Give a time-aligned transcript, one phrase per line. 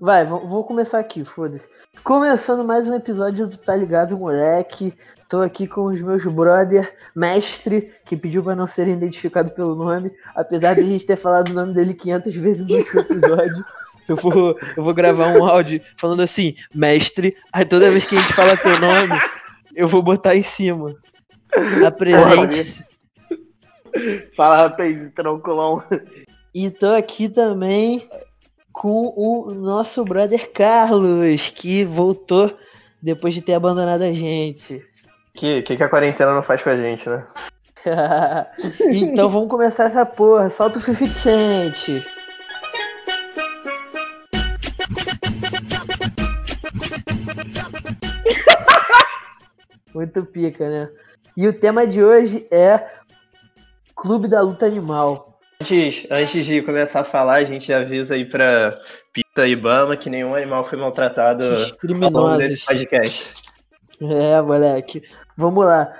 [0.00, 1.68] Vai, vou começar aqui, foda-se.
[2.02, 4.94] Começando mais um episódio do Tá Ligado, moleque.
[5.28, 10.10] Tô aqui com os meus brother, mestre, que pediu pra não ser identificado pelo nome,
[10.34, 13.62] apesar de a gente ter falado o nome dele 500 vezes no último episódio.
[14.08, 18.18] Eu vou, eu vou gravar um áudio falando assim, mestre, aí toda vez que a
[18.18, 19.20] gente fala teu nome,
[19.76, 20.96] eu vou botar em cima.
[21.86, 22.86] Apresente-se.
[24.34, 25.84] Fala, rapaz, tranquilão.
[26.54, 28.08] E tô aqui também
[28.72, 32.56] com o nosso brother Carlos, que voltou
[33.02, 34.76] depois de ter abandonado a gente.
[34.76, 34.82] O
[35.34, 37.26] que, que, que a quarentena não faz com a gente, né?
[38.80, 40.50] então vamos começar essa porra.
[40.50, 42.04] Solta o suficiente.
[49.94, 50.88] Muito pica, né?
[51.36, 52.86] E o tema de hoje é
[53.94, 55.29] Clube da Luta Animal.
[55.60, 58.78] Antes, antes de começar a falar, a gente avisa aí pra
[59.12, 63.34] Pita e Bama que nenhum animal foi maltratado ao longo desse podcast.
[64.00, 65.02] É, moleque.
[65.36, 65.92] Vamos lá.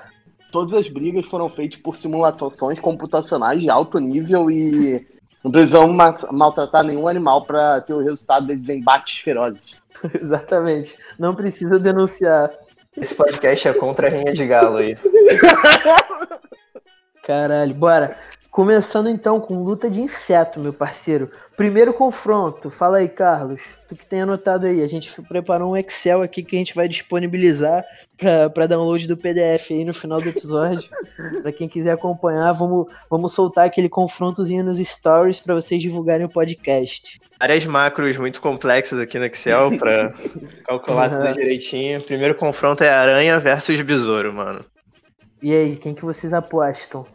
[0.51, 5.05] Todas as brigas foram feitas por simulações computacionais de alto nível e
[5.43, 9.79] não precisamos ma- maltratar nenhum animal para ter o resultado desses embates ferozes.
[10.19, 10.95] Exatamente.
[11.19, 12.49] Não precisa denunciar.
[12.97, 14.97] Esse podcast é contra a Rinha de Galo aí.
[17.23, 18.17] Caralho, bora.
[18.51, 21.31] Começando então com luta de inseto, meu parceiro.
[21.55, 22.69] Primeiro confronto.
[22.69, 23.61] Fala aí, Carlos.
[23.87, 24.83] Tu que tem anotado aí.
[24.83, 27.81] A gente preparou um Excel aqui que a gente vai disponibilizar
[28.17, 30.89] para download do PDF aí no final do episódio.
[31.41, 36.29] Pra quem quiser acompanhar, vamos, vamos soltar aquele confrontozinho nos stories para vocês divulgarem o
[36.29, 37.21] podcast.
[37.39, 40.13] Várias macros muito complexas aqui no Excel pra
[40.67, 41.19] calcular Uhum.
[41.21, 42.01] tudo direitinho.
[42.01, 44.65] Primeiro confronto é aranha versus besouro, mano.
[45.41, 47.05] E aí, quem que vocês apostam?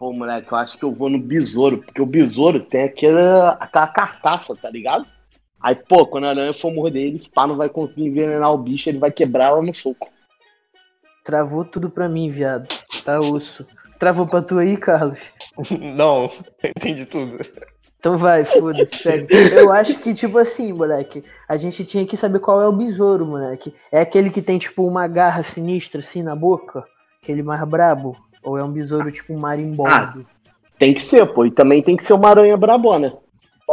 [0.00, 3.86] Pô, moleque, eu acho que eu vou no besouro, porque o besouro tem aquela, aquela
[3.86, 5.06] carcaça, tá ligado?
[5.60, 8.56] Aí, pô, quando a aranha for morder ele, esse pá não vai conseguir envenenar o
[8.56, 10.10] bicho, ele vai quebrar ela no soco.
[11.22, 12.66] Travou tudo pra mim, viado.
[13.04, 13.66] Tá osso.
[13.98, 15.20] Travou pra tu aí, Carlos?
[15.94, 16.30] Não,
[16.64, 17.38] entendi tudo.
[17.98, 19.28] Então vai, foda-se, segue.
[19.52, 23.26] Eu acho que, tipo assim, moleque, a gente tinha que saber qual é o besouro,
[23.26, 23.74] moleque.
[23.92, 26.82] É aquele que tem, tipo, uma garra sinistra, assim, na boca?
[27.22, 28.16] Aquele mais brabo?
[28.42, 30.26] Ou é um besouro, tipo, um marimbondo?
[30.78, 33.12] Tem que ser, pô, e também tem que ser uma aranha brabona.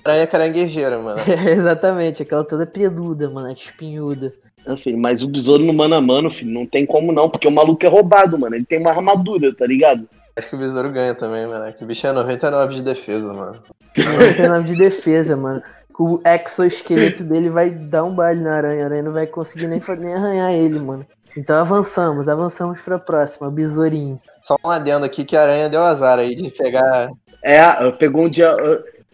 [0.03, 1.19] Aranha caranguejeira, mano.
[1.49, 4.33] Exatamente, aquela toda peluda, moleque, espinhuda.
[4.65, 7.51] Assim, mas o besouro no mano a mano, filho, não tem como não, porque o
[7.51, 8.55] maluco é roubado, mano.
[8.55, 10.07] Ele tem uma armadura, tá ligado?
[10.35, 11.73] Acho que o besouro ganha também, mano.
[11.73, 13.59] Que o bicho é 99 de defesa, mano.
[13.97, 15.61] 99 de defesa, mano.
[15.97, 18.83] O exoesqueleto dele vai dar um baile na aranha.
[18.83, 21.05] A aranha não vai conseguir nem, nem arranhar ele, mano.
[21.37, 24.19] Então avançamos, avançamos pra próxima, besourinho.
[24.41, 27.11] Só um adendo aqui que a aranha deu azar aí de pegar.
[27.43, 28.51] É, pegou um dia.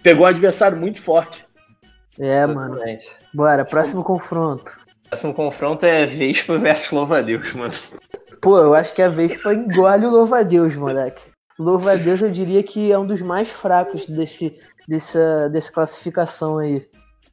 [0.02, 1.46] Pegou um adversário muito forte.
[2.18, 2.76] É, mano.
[2.76, 3.12] Exatamente.
[3.34, 4.80] Bora, próximo confronto.
[5.10, 7.74] Próximo confronto é Vespa versus Louva-a-Deus, mano.
[8.42, 11.30] Pô, eu acho que a Vespa engole o Louva-a-Deus, moleque.
[11.60, 14.58] Louva-a-Deus eu diria que é um dos mais fracos desse,
[14.88, 16.88] dessa, dessa classificação aí.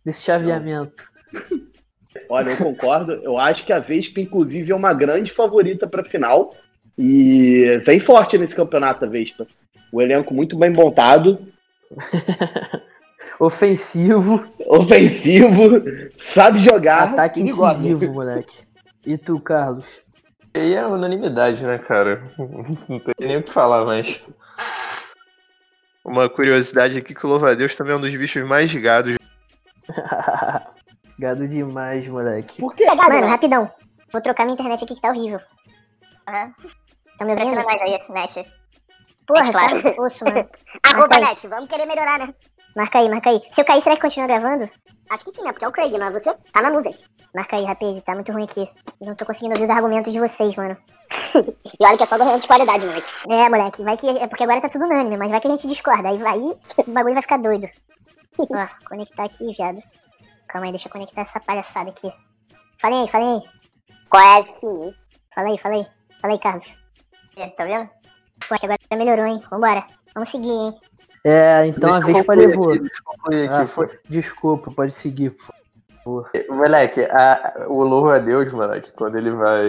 [0.04, 1.10] Desse chaveamento.
[2.30, 3.12] Olha, eu concordo.
[3.22, 6.54] Eu acho que a Vespa, inclusive, é uma grande favorita pra final.
[6.96, 9.46] E vem forte nesse campeonato, a Vespa.
[9.92, 11.38] O elenco muito bem montado,
[13.38, 15.82] Ofensivo, ofensivo,
[16.16, 17.12] sabe jogar.
[17.12, 18.58] ataque e incisivo, moleque.
[19.04, 20.00] E tu, Carlos?
[20.54, 22.22] E aí é unanimidade, né, cara?
[22.38, 24.22] Não tem nem o que falar mais.
[26.04, 29.16] Uma curiosidade aqui que o Louva-a-Deus também é um dos bichos mais gados.
[31.20, 32.62] Gado demais, moleque.
[32.62, 32.86] Por quê?
[32.86, 33.70] Mano, rapidão.
[34.10, 35.38] Vou trocar minha internet aqui que tá horrível.
[36.26, 36.54] Aham.
[37.18, 37.62] Tá me ouvindo?
[37.62, 38.52] Mais aí, net.
[39.26, 39.82] Porra, Net, claro.
[39.82, 40.48] tá osso, mano.
[40.82, 42.34] Arroba net, vamos querer melhorar, né?
[42.74, 43.40] Marca aí, marca aí.
[43.52, 44.70] Se eu cair, será que continua gravando?
[45.10, 45.52] Acho que sim, né?
[45.52, 46.34] Porque é o Craig, não é você?
[46.52, 46.96] Tá na nuvem.
[47.34, 48.66] Marca aí, rapaz, tá muito ruim aqui.
[48.98, 50.74] Não tô conseguindo ouvir os argumentos de vocês, mano.
[51.80, 53.08] E olha que é só do de qualidade, moleque.
[53.28, 54.08] É, moleque, vai que.
[54.08, 56.08] É porque agora tá tudo unânime, mas vai que a gente discorda.
[56.08, 56.38] Aí vai.
[56.40, 57.68] O bagulho vai ficar doido.
[58.38, 59.82] Ó, conectar aqui, viado.
[60.50, 62.12] Calma aí, deixa eu conectar essa palhaçada aqui.
[62.80, 63.40] Fala aí, fala aí.
[65.34, 65.86] Fala aí, fala aí.
[66.20, 66.74] Fala aí, Carlos.
[67.56, 67.88] Tá vendo?
[68.48, 69.40] Pô, que agora melhorou, hein?
[69.50, 69.86] Vambora.
[70.14, 70.74] Vamos seguir, hein?
[71.24, 72.72] É, então a Deixa eu Vespa levou.
[72.72, 73.98] aqui, Ah, foi...
[74.08, 75.44] Desculpa, pode seguir, por
[76.04, 76.30] favor.
[76.48, 79.64] Moleque, a- o louva-a-Deus, moleque, quando ele vai,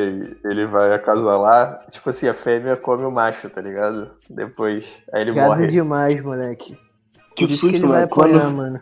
[0.46, 4.12] ele vai acasalar, tipo assim, a fêmea come o macho, tá ligado?
[4.30, 5.68] Depois, aí ele Gado morre.
[5.68, 6.76] demais, moleque.
[7.36, 8.14] Que Por isso que ele susto, vai mano.
[8.14, 8.82] apanhar, Quando, mano.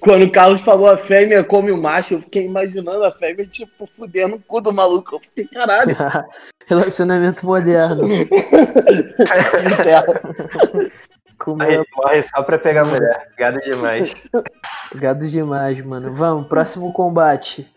[0.00, 3.88] Quando o Carlos falou a fêmea come o macho, eu fiquei imaginando a fêmea, tipo,
[3.96, 5.16] fudendo o cu do maluco.
[5.16, 5.96] Eu fiquei, caralho.
[6.66, 8.08] Relacionamento moderno.
[11.38, 13.28] Comeu Morre, morre só pra pegar mulher.
[13.36, 14.14] Gado demais.
[14.94, 16.14] gado demais, mano.
[16.14, 17.68] Vamos, próximo combate.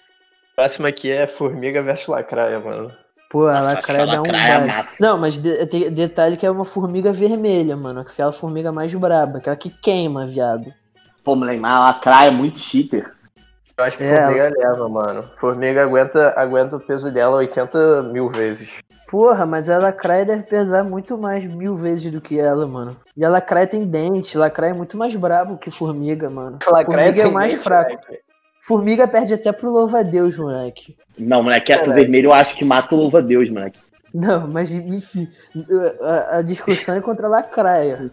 [0.55, 2.91] Próximo aqui é Formiga versus Lacraia, mano.
[3.29, 4.87] Pô, a Nossa, lacraia dá um é baile.
[5.01, 7.99] Não, mas de- tem detalhe que é uma formiga vermelha, mano.
[8.01, 10.71] Aquela formiga mais braba, aquela que queima, viado.
[11.27, 13.11] Pô, mas a lacraia é muito cheater.
[13.77, 15.29] Eu acho que É, Formiga leva, mano.
[15.37, 18.79] Formiga aguenta, aguenta o peso dela 80 mil vezes.
[19.09, 22.95] Porra, mas a lacraia deve pesar muito mais mil vezes do que ela, mano.
[23.17, 26.59] E a lacraia tem dente, lacraia é muito mais brabo que formiga, mano.
[26.65, 27.91] Lacraia formiga é mais dente, fraco.
[27.91, 28.19] moleque.
[28.61, 30.95] Formiga perde até pro louva-a-Deus, moleque.
[31.19, 32.01] Não, moleque, essa Caralho.
[32.03, 33.77] vermelha eu acho que mata o louva-a-Deus, moleque.
[34.13, 35.27] Não, mas enfim,
[36.01, 38.09] a, a discussão é contra a lacraia.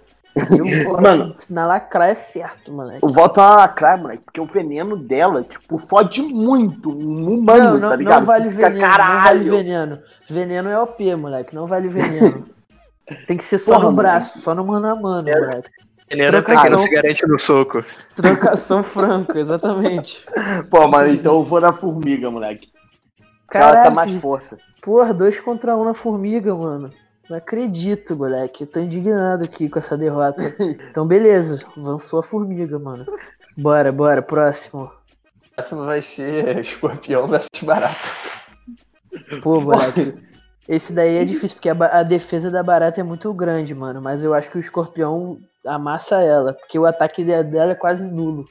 [0.50, 1.36] Eu voto Mano.
[1.48, 3.04] na lacraia certo, moleque.
[3.04, 7.78] Eu voto na lacraia, moleque, porque o veneno dela, tipo, fode muito um humano, Não,
[7.78, 8.18] não, tá ligado?
[8.20, 9.50] não vale Fica, veneno, não vale caralho.
[9.50, 9.98] veneno.
[10.28, 12.42] Veneno é OP, moleque, não vale veneno.
[13.28, 13.96] Tem que ser só Porra, no mano.
[13.96, 15.38] braço, só no mano a mano, É.
[15.40, 15.70] moleque.
[16.10, 16.70] Veneno pra quem Trocação.
[16.70, 17.84] não se garante no soco.
[18.14, 20.26] Trocação franca, exatamente.
[20.70, 22.68] Pô, mano, então eu vou na formiga, moleque.
[23.46, 24.58] Porque ela Caralho, tá mais força.
[24.82, 26.90] porra, dois contra um na formiga, mano.
[27.28, 28.64] Não acredito, moleque.
[28.64, 30.42] Eu tô indignado aqui com essa derrota.
[30.90, 31.60] Então, beleza.
[31.76, 33.06] Avançou a formiga, mano.
[33.56, 34.20] Bora, bora.
[34.22, 34.90] Próximo.
[35.54, 37.94] Próximo vai ser Escorpião versus Barata.
[39.42, 40.14] Pô, moleque.
[40.68, 44.00] Esse daí é difícil, porque a, a defesa da barata é muito grande, mano.
[44.02, 46.52] Mas eu acho que o escorpião amassa ela.
[46.52, 48.46] Porque o ataque de- dela é quase nulo.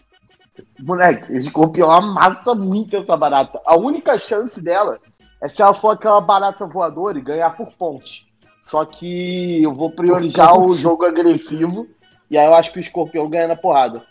[0.80, 3.60] Moleque, o escorpião amassa muito essa barata.
[3.66, 5.00] A única chance dela
[5.42, 8.32] é se ela for aquela barata voadora e ganhar por ponte.
[8.64, 11.86] Só que eu vou priorizar o jogo agressivo.
[12.32, 14.02] E aí eu acho que o escorpião ganha na porrada.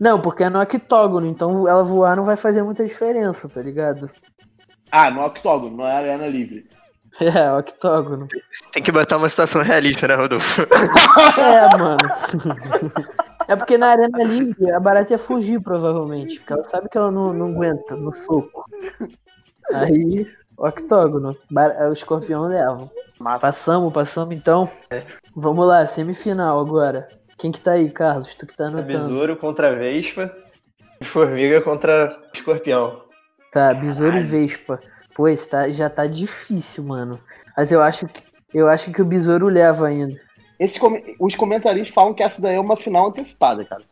[0.00, 1.26] Não, porque é no octógono.
[1.26, 4.10] Então ela voar não vai fazer muita diferença, tá ligado?
[4.90, 6.66] Ah, no octógono, não é arena livre.
[7.20, 8.28] É, octógono.
[8.72, 10.62] Tem que botar uma situação realista, né, Rodolfo?
[11.36, 11.98] É, mano.
[13.48, 16.38] É porque na arena livre a barata ia fugir, provavelmente.
[16.38, 18.64] Porque ela sabe que ela não, não aguenta no soco.
[19.74, 20.24] Aí,
[20.60, 21.36] octógono.
[21.88, 22.90] O escorpião leva.
[23.18, 23.40] Massa.
[23.40, 24.70] Passamos, passamos então.
[25.34, 27.08] Vamos lá, semifinal agora.
[27.38, 28.34] Quem que tá aí, Carlos?
[28.34, 28.86] Tu que tá anotando.
[28.86, 30.30] Besouro contra Vespa.
[31.00, 33.02] e Formiga contra Escorpião.
[33.50, 34.78] Tá, besouro e vespa.
[35.14, 37.18] Pô, esse tá, já tá difícil, mano.
[37.56, 38.22] Mas eu acho que
[38.52, 40.20] eu acho que o besouro leva ainda.
[40.58, 40.78] Esse
[41.18, 43.82] Os comentaristas falam que essa daí é uma final antecipada, cara.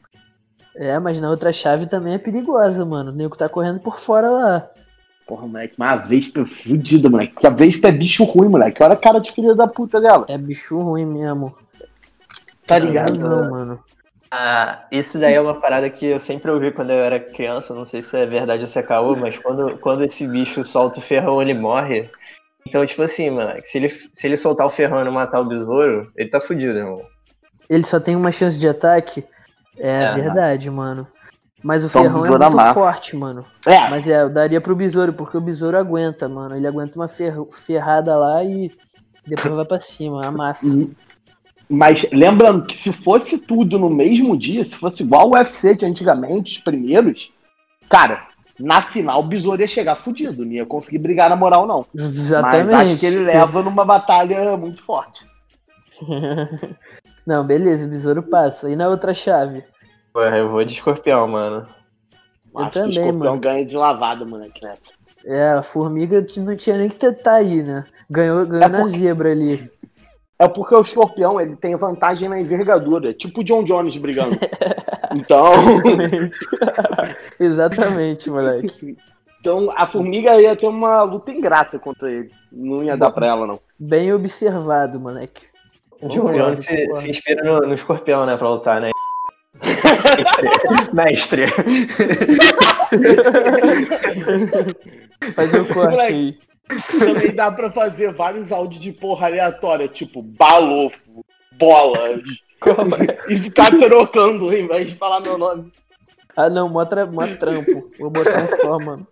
[0.77, 3.11] É, mas na outra chave também é perigosa, mano.
[3.11, 4.71] O nego tá correndo por fora lá.
[5.29, 7.35] Porra, moleque, mas a Vespa é fudida, moleque.
[7.35, 8.83] Porque a Vespa é bicho ruim, moleque.
[8.83, 10.25] Olha a cara de filha da puta dela.
[10.27, 11.55] É bicho ruim mesmo.
[12.67, 13.11] Tá ligado?
[13.11, 13.85] razão, mano.
[14.31, 17.85] Ah, isso daí é uma parada que eu sempre ouvi quando eu era criança, não
[17.85, 21.03] sei se é verdade ou se é caô, mas quando, quando esse bicho solta o
[21.03, 22.11] ferrão, ele morre.
[22.67, 25.49] Então, tipo assim, mano, se ele, se ele soltar o ferrão e não matar o
[25.49, 27.03] besouro, ele tá fudido, irmão.
[27.69, 29.25] Ele só tem uma chance de ataque.
[29.79, 30.15] É, É.
[30.15, 31.07] verdade, mano.
[31.69, 33.45] Mas o Então, ferrão é muito forte, mano.
[33.67, 36.57] É, Mas é, eu daria pro besouro, porque o besouro aguenta, mano.
[36.57, 38.73] Ele aguenta uma fer- ferrada lá e
[39.27, 40.67] depois vai pra cima, amassa.
[40.67, 40.91] Uhum.
[41.69, 45.85] Mas lembrando que se fosse tudo no mesmo dia, se fosse igual o UFC de
[45.85, 47.35] antigamente, os primeiros,
[47.91, 48.23] cara,
[48.59, 51.85] na final o Besouro ia chegar fudido, não ia conseguir brigar na moral, não.
[51.95, 52.73] Exatamente.
[52.73, 55.27] Mas acho que ele leva numa batalha muito forte.
[57.27, 58.71] Não, beleza, o besouro passa.
[58.71, 59.63] E na outra chave?
[60.19, 61.65] Porra, eu vou de escorpião, mano.
[62.53, 63.41] Eu acho também, que o escorpião mano.
[63.41, 64.93] ganha de lavada, moleque, nessa.
[65.25, 67.85] É, a formiga não tinha nem que tentar aí, né?
[68.11, 69.71] Ganhou, ganhou É na porque- zebra ali.
[70.37, 74.37] É porque o escorpião ele tem vantagem na envergadura, tipo o John Jones brigando.
[75.15, 75.53] então,
[77.39, 78.97] Exatamente, moleque.
[79.39, 82.31] então a formiga ia ter uma luta ingrata contra ele.
[82.51, 83.61] Não ia dar pra ela, não.
[83.79, 85.47] Bem observado, moleque.
[86.03, 88.91] O John Jones se, se inspira no, no escorpião, né, pra lutar, né?
[90.93, 91.47] Mestre.
[95.35, 96.13] Fazer o corte Moleque.
[96.13, 96.39] aí.
[96.99, 101.25] Também dá pra fazer vários áudios de porra aleatória, tipo balofo,
[101.59, 102.21] bolas,
[103.29, 105.73] e ficar trocando em vez de falar meu nome.
[106.37, 107.91] Ah, não, mó, tra mó trampo.
[107.99, 109.07] Vou botar um só, mano.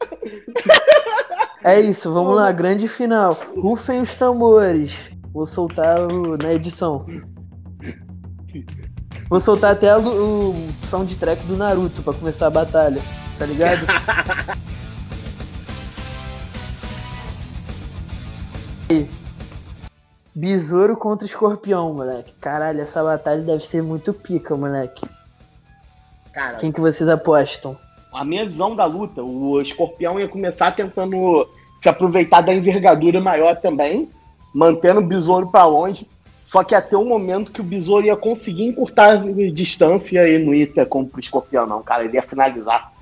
[1.64, 3.32] É isso, vamos lá, grande final.
[3.56, 5.10] Rufem os tambores.
[5.32, 7.04] Vou soltar o- na edição.
[9.28, 13.00] Vou soltar até a lu- o soundtrack do Naruto pra começar a batalha,
[13.38, 13.80] tá ligado?
[20.34, 22.32] Besouro contra escorpião, moleque.
[22.40, 25.02] Caralho, essa batalha deve ser muito pica, moleque.
[26.32, 27.76] Cara, Quem que vocês apostam?
[28.12, 31.46] a minha visão da luta, o escorpião ia começar tentando
[31.82, 34.08] se aproveitar da envergadura maior também,
[34.54, 36.08] mantendo o besouro pra longe,
[36.46, 39.16] Só que até o momento que o besouro ia conseguir encurtar a
[39.52, 42.04] distância e não ia ter como pro escorpião, não, cara.
[42.04, 42.92] Ele ia finalizar.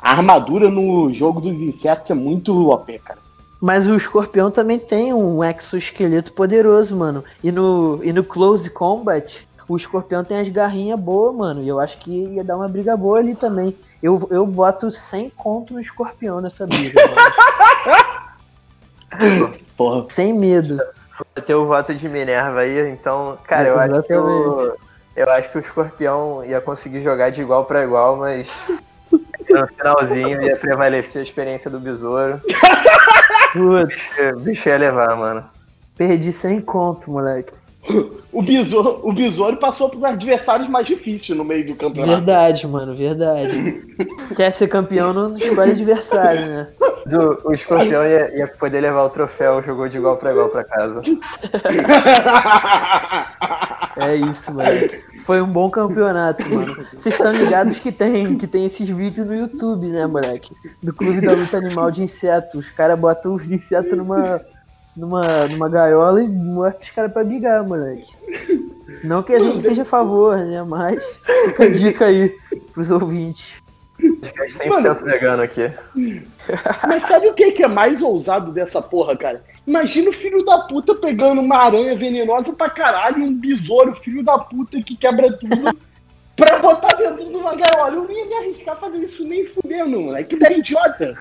[0.00, 3.18] A armadura no jogo dos insetos é muito OP, cara.
[3.60, 7.24] Mas o escorpião também tem um exoesqueleto poderoso, mano.
[7.42, 11.60] E no, e no Close Combat, o escorpião tem as garrinhas boas, mano.
[11.60, 13.76] E eu acho que ia dar uma briga boa ali também.
[14.00, 17.00] Eu, eu boto 100 conto no escorpião nessa briga,
[19.10, 19.56] mano.
[19.76, 20.06] Porra.
[20.08, 20.78] Sem medo.
[21.34, 24.76] Vai ter o voto de Minerva aí, então, cara, eu acho que o,
[25.16, 28.52] eu acho que o escorpião ia conseguir jogar de igual pra igual, mas
[29.10, 32.40] no finalzinho ia prevalecer a experiência do besouro.
[33.52, 35.44] Putz, O bicho ia levar, mano.
[35.96, 37.52] perdi 100 conto, moleque.
[38.32, 42.18] O besouro, o besouro passou pros adversários mais difíceis no meio do campeonato.
[42.18, 43.84] Verdade, mano, verdade.
[44.36, 46.68] Quer ser campeão, não escolhe adversário, né?
[46.80, 50.62] O, o escorpião ia, ia poder levar o troféu, jogou de igual pra igual pra
[50.62, 51.02] casa.
[53.96, 55.02] É isso, moleque.
[55.24, 56.74] Foi um bom campeonato, mano.
[56.96, 60.54] Vocês estão ligados que tem, que tem esses vídeos no YouTube, né, moleque?
[60.82, 62.54] Do Clube da Luta Animal de Insetos.
[62.54, 64.40] Os caras botam os insetos numa,
[64.96, 68.12] numa, numa gaiola e mostram os caras pra brigar, moleque.
[69.04, 70.62] Não que a gente seja a favor, né?
[70.62, 72.36] Mas fica a dica aí
[72.72, 73.62] pros ouvintes.
[74.00, 75.72] É 100% vegano aqui.
[76.86, 79.44] Mas sabe o que, que é mais ousado dessa porra, cara?
[79.66, 84.24] Imagina o filho da puta pegando uma aranha venenosa pra caralho e um besouro, filho
[84.24, 85.78] da puta, que quebra tudo,
[86.34, 87.94] pra botar dentro de uma gaiola.
[87.94, 90.30] Eu não ia me arriscar a fazer isso nem fudendo, moleque.
[90.30, 91.16] Que ideia idiota.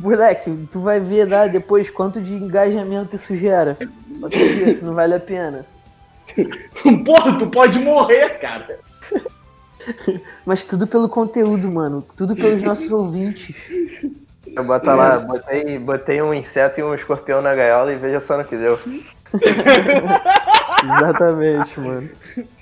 [0.00, 3.76] Moleque, tu vai ver lá depois quanto de engajamento isso gera.
[4.18, 5.66] Pode ver se não vale a pena.
[7.04, 8.78] Porra, tu pode morrer, cara.
[10.46, 12.02] Mas tudo pelo conteúdo, mano.
[12.16, 13.70] Tudo pelos nossos ouvintes.
[14.46, 18.38] Eu boto lá, botei, botei um inseto e um escorpião na gaiola e veja só
[18.38, 18.78] no que deu.
[20.82, 22.08] Exatamente, mano.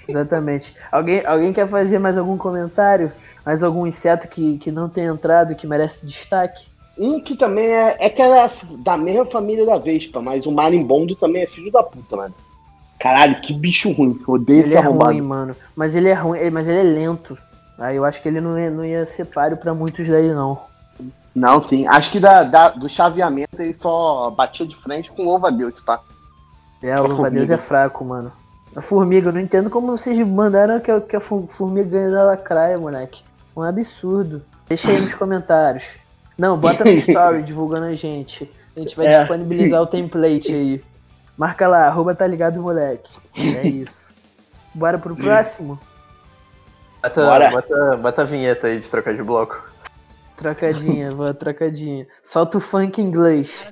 [0.09, 0.77] Exatamente.
[0.91, 3.13] Alguém, alguém quer fazer mais algum comentário?
[3.47, 6.67] Mais algum inseto que, que não tem entrado que merece destaque?
[6.99, 11.15] Um que também é, é que era da mesma família da Vespa, mas o marimbondo
[11.15, 12.35] também é filho da puta, mano.
[12.99, 14.21] Caralho, que bicho ruim.
[14.27, 15.13] Eu odeio Ele esse é arrombado.
[15.13, 15.55] ruim, mano.
[15.77, 17.39] Mas ele é ruim, ele- mas ele é lento.
[17.79, 20.59] Aí eu acho que ele não ia, não ia ser páreo pra muitos daí, não.
[21.33, 21.87] Não, sim.
[21.87, 26.01] Acho que da, da- do chaveamento ele só batia de frente com o louva-a-Deus, pá.
[26.83, 27.55] É, A o formiga.
[27.55, 28.33] é fraco, mano.
[28.75, 32.25] A formiga, eu não entendo como vocês mandaram que, a- que a formiga ganha da
[32.25, 33.23] lacraia, moleque.
[33.57, 34.43] Um absurdo.
[34.69, 35.85] Deixa aí nos comentários.
[36.39, 38.49] Não, bota no story divulgando a gente.
[38.77, 39.19] A gente vai É.
[39.19, 40.81] disponibilizar o template aí.
[41.37, 43.13] Marca lá, arroba tá ligado, moleque.
[43.37, 44.15] É isso.
[44.73, 45.79] Bora pro próximo?
[47.03, 47.51] Bota, Bora.
[47.51, 49.61] bota, bota a vinheta aí de trocar de bloco.
[50.37, 52.07] Trocadinha, vou trocadinha.
[52.23, 53.65] Solta o funk em inglês.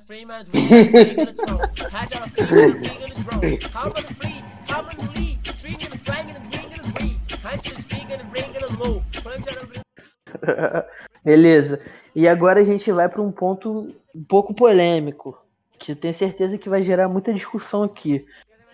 [11.25, 11.81] Beleza.
[12.15, 15.39] E agora a gente vai para um ponto um pouco polêmico,
[15.79, 18.25] que eu tenho certeza que vai gerar muita discussão aqui.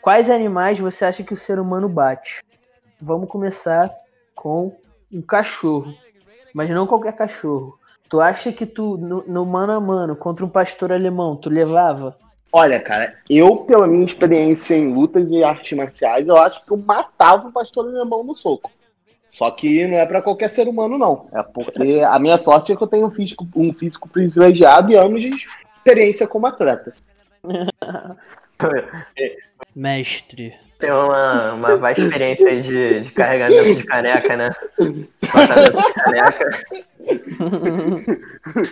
[0.01, 2.43] Quais animais você acha que o ser humano bate?
[3.01, 3.89] Vamos começar
[4.35, 4.77] com
[5.13, 5.95] um cachorro,
[6.55, 7.79] mas não qualquer cachorro.
[8.09, 12.17] Tu acha que tu, no, no mano a mano, contra um pastor alemão, tu levava?
[12.53, 16.77] Olha, cara, eu, pela minha experiência em lutas e artes marciais, eu acho que eu
[16.77, 18.71] matava o pastor alemão no soco.
[19.33, 21.27] Só que não é pra qualquer ser humano, não.
[21.33, 24.97] É porque a minha sorte é que eu tenho um físico, um físico privilegiado e
[24.97, 26.93] anos de experiência como atleta.
[29.75, 30.55] Mestre.
[30.79, 34.55] Tem uma, uma vasta experiência aí de, de carregamento de caneca, né?
[34.79, 36.65] Botamento de caneca.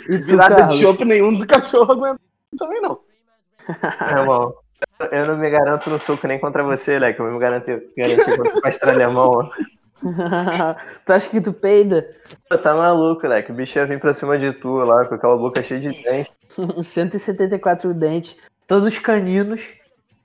[0.09, 2.21] E Virada de chope nenhum do cachorro aguenta
[2.59, 3.01] também, não.
[3.67, 4.55] Meu irmão,
[5.11, 7.21] eu não me garanto no soco nem contra você, Leque.
[7.21, 9.49] Eu me garanto garantir contra o pastor alemão.
[11.05, 12.11] Tu acha que tu peida?
[12.49, 13.53] Pô, tá maluco, Leque.
[13.53, 16.31] O bicho ia vir pra cima de tu lá, com aquela boca cheia de dente.
[16.83, 19.69] 174 dentes, todos caninos.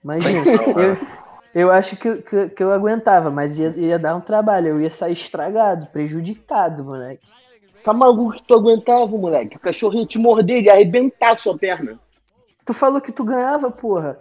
[0.03, 0.43] Imagina,
[0.77, 0.97] eu,
[1.53, 4.89] eu acho que, que, que eu aguentava, mas ia, ia dar um trabalho, eu ia
[4.89, 7.27] sair estragado, prejudicado, moleque.
[7.83, 9.57] Tá maluco que tu aguentava, moleque?
[9.57, 11.99] O cachorro ia te morder, ele ia arrebentar a sua perna.
[12.65, 14.17] Tu falou que tu ganhava, porra.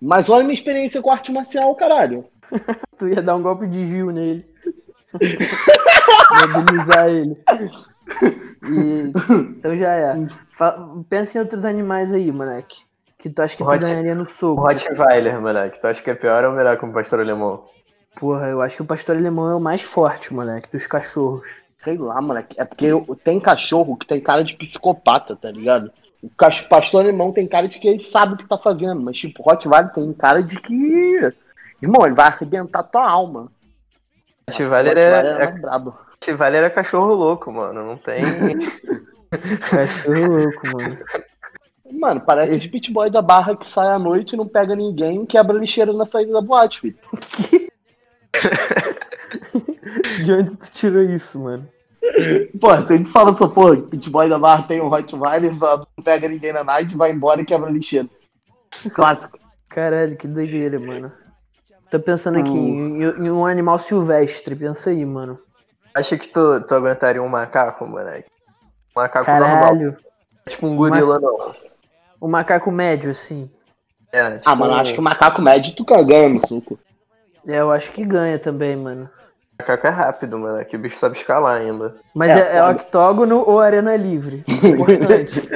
[0.00, 2.24] Mas olha a minha experiência com arte marcial, caralho.
[2.98, 4.44] Tu ia dar um golpe de Gil nele.
[6.54, 7.36] Mobilizar ele.
[8.68, 9.12] E,
[9.58, 10.26] então já é.
[10.50, 12.76] Fa- pensa em outros animais aí, moleque.
[13.18, 14.62] Que tu acha que tu Rot- ganharia no O soco.
[14.62, 15.80] Rottweiler, moleque.
[15.80, 17.64] Tu acha que é pior ou melhor como pastor alemão?
[18.18, 21.46] Porra, eu acho que o pastor alemão é o mais forte, moleque, dos cachorros.
[21.76, 22.56] Sei lá, moleque.
[22.58, 25.90] É porque eu- tem cachorro que tem cara de psicopata, tá ligado?
[26.22, 29.16] O cach- pastor alemão tem cara de que ele sabe o que tá fazendo, mas
[29.18, 31.32] tipo, o Rottweiler tem cara de que
[31.80, 33.52] Irmão, ele vai arrebentar tua alma.
[34.48, 35.96] Rottweiler O Rottweiler é, é, brabo.
[36.10, 37.84] Rottweiler é cachorro louco, mano.
[37.84, 38.22] Não tem.
[39.70, 40.98] Cachorro louco, mano.
[41.92, 45.26] Mano, parece os pit boy da barra que sai à noite, não pega ninguém e
[45.26, 46.98] quebra lixeira na saída da boate, filho.
[50.24, 51.66] De onde tu tirou isso, mano?
[52.60, 56.28] Pô, sempre fala essa porra, que pit boy da barra tem um Rottweiler, não pega
[56.28, 58.08] ninguém na night, vai embora e quebra lixeira.
[58.92, 59.38] Clássico.
[59.68, 61.12] Caralho, que doideira, mano.
[61.90, 63.02] Tô pensando aqui Hum.
[63.02, 64.54] em, em um animal silvestre.
[64.54, 65.38] Pensa aí, mano.
[65.94, 68.28] Acha que tu, tu aguentaria um macaco, moleque?
[68.96, 69.58] Um macaco normal.
[69.58, 69.96] Caralho.
[70.48, 71.54] Tipo um gorila, não.
[72.20, 73.48] Um macaco médio, assim.
[74.12, 76.78] É, tipo, Ah, mano, acho que o macaco médio tu ganha no suco.
[77.46, 79.08] É, eu acho que ganha também, mano.
[79.58, 80.76] macaco é rápido, moleque.
[80.76, 81.96] O bicho sabe escalar ainda.
[82.14, 84.44] Mas É, é, é octógono ou arena livre?
[84.62, 85.48] Importante.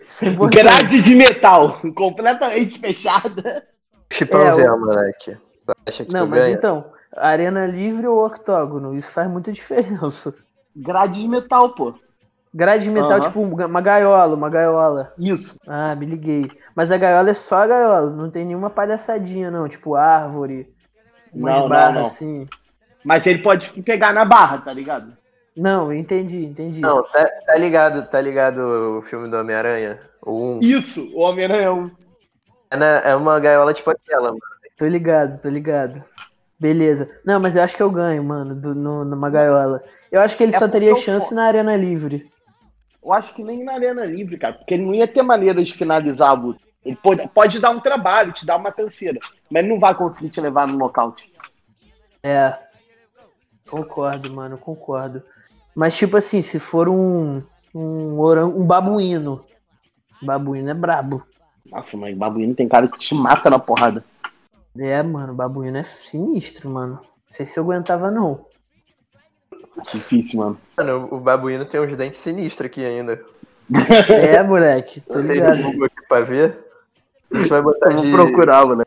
[0.00, 0.62] Isso é importante.
[0.62, 3.66] Grade de metal, completamente fechada.
[4.10, 5.36] Chimpanzé, É, o- moleque.
[5.66, 6.54] Tu acha que Não, tu mas ganha?
[6.56, 6.84] então,
[7.16, 8.94] arena livre ou octógono?
[8.94, 10.34] Isso faz muita diferença.
[10.74, 11.94] Grade de metal, pô.
[12.54, 13.20] Grade de metal, Aham.
[13.20, 15.12] tipo uma gaiola, uma gaiola.
[15.18, 15.58] Isso.
[15.66, 16.50] Ah, me liguei.
[16.74, 19.68] Mas a gaiola é só a gaiola, não tem nenhuma palhaçadinha, não.
[19.68, 20.72] Tipo árvore,
[21.34, 22.06] Não, não, barras não.
[22.06, 22.48] assim.
[23.04, 25.16] Mas ele pode pegar na barra, tá ligado?
[25.56, 26.80] Não, entendi, entendi.
[26.80, 29.98] Não, tá, tá ligado, tá ligado o filme do Homem-Aranha?
[30.22, 30.60] O 1.
[30.60, 31.90] Isso, o Homem-Aranha é um.
[32.70, 34.40] É, na- é uma gaiola tipo aquela, mano.
[34.76, 36.02] Tô ligado, tô ligado.
[36.58, 37.08] Beleza.
[37.24, 39.82] Não, mas eu acho que eu ganho, mano, do, no, numa gaiola.
[40.10, 42.22] Eu acho que ele É só teria eu- chance na arena livre.
[43.02, 45.72] Eu acho que nem na Arena Livre, cara, porque ele não ia ter maneira de
[45.72, 46.60] finalizar a luta.
[46.84, 50.28] Ele pode, pode dar um trabalho, te dar uma terceira, mas ele não vai conseguir
[50.28, 51.32] te levar no nocaute.
[52.22, 52.54] É.
[53.70, 55.22] Concordo, mano, concordo.
[55.74, 57.42] Mas, tipo assim, se for um.
[57.74, 58.46] Um, oran...
[58.46, 59.44] um babuíno.
[60.20, 61.24] Babuíno é brabo.
[61.70, 64.04] Nossa, mas babuíno tem cara que te mata na porrada.
[64.78, 66.94] É, mano, babuíno é sinistro, mano.
[66.94, 68.46] Não sei se eu aguentava, não.
[69.92, 70.58] Difícil, mano.
[70.76, 73.22] Mano, o babuíno tem uns dentes sinistros aqui ainda.
[74.08, 75.62] É, moleque, tô Você tem ligado.
[75.62, 76.58] Google aqui pra ver?
[77.32, 78.84] A gente vai botar Eu de procurar, né?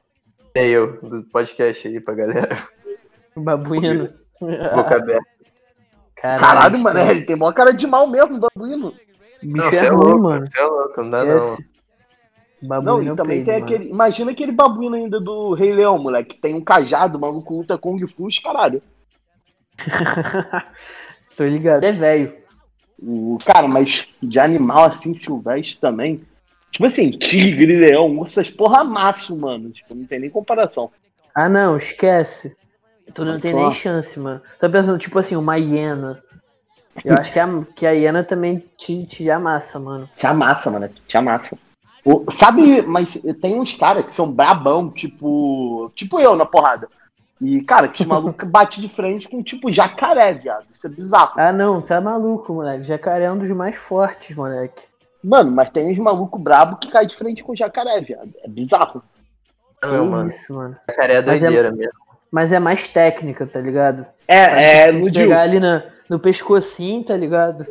[0.55, 2.67] e-mail do podcast aí pra galera.
[3.35, 4.09] Babuíno.
[4.41, 5.31] Boca aberta.
[6.15, 8.93] Caralho, Caralho, mano, é, ele tem maior cara de mal mesmo, babuíno.
[9.41, 10.45] Bicho Não, cê é ruim, louco, mano.
[10.45, 11.25] Você é louco, não dá.
[11.25, 11.57] Não,
[12.61, 13.65] Babuíno é e também tem mano.
[13.65, 13.89] aquele.
[13.89, 16.37] Imagina aquele babuíno ainda do Rei Leão, moleque.
[16.37, 18.81] Tem um cajado, o maluco luta Kung Fu, os caralho.
[21.35, 21.83] Tô ligado.
[21.83, 22.33] É velho.
[23.01, 26.21] O, cara, mas de animal assim, silvestre também.
[26.69, 29.71] Tipo assim, tigre, leão, essas porra maço, mano.
[29.71, 30.91] Tipo, não tem nem comparação.
[31.33, 32.55] Ah, não, esquece.
[33.13, 33.71] Tu não tem nem Ó.
[33.71, 34.41] chance, mano.
[34.59, 36.21] Tô pensando, tipo assim, uma hiena.
[37.03, 40.07] Eu acho que a, que a hiena também te, te amassa, mano.
[40.07, 40.89] Te amassa, mano.
[41.07, 41.57] Te amassa.
[42.03, 45.91] O- sabe, mas tem uns caras que são brabão, tipo.
[45.95, 46.87] Tipo eu na porrada.
[47.39, 50.65] E, cara, que os malucos bate de frente com tipo jacaré, viado.
[50.71, 51.33] Isso é bizarro.
[51.37, 52.83] Ah, não, tá maluco, moleque.
[52.85, 54.83] Jacaré é um dos mais fortes, moleque.
[55.23, 58.31] Mano, mas tem uns malucos brabo que cai de frente com jacaré, viado.
[58.43, 59.03] É bizarro.
[59.81, 60.27] Que Não, mano.
[60.27, 60.75] isso, mano.
[60.89, 61.93] Jacaré é Mas é- doideira mesmo.
[62.31, 63.97] Mas é mais técnica, tá ligado?
[63.99, 67.65] Sabe É, é, que tem no pegar ali na, no pescocinho, tá ligado?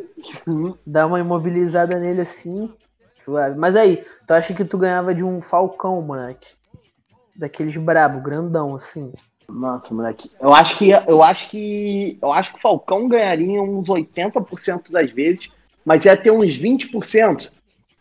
[0.85, 2.71] Dar uma imobilizada nele assim.
[3.23, 3.57] Suave.
[3.57, 6.49] Mas aí, tu acha que tu ganhava de um falcão, moleque?
[7.35, 9.11] Daqueles brabo, grandão, assim.
[9.49, 10.31] Nossa, moleque.
[10.39, 15.11] Eu acho que eu acho que eu acho que o Falcão ganharia uns 80% das
[15.11, 15.51] vezes,
[15.83, 17.51] mas ia ter uns 20%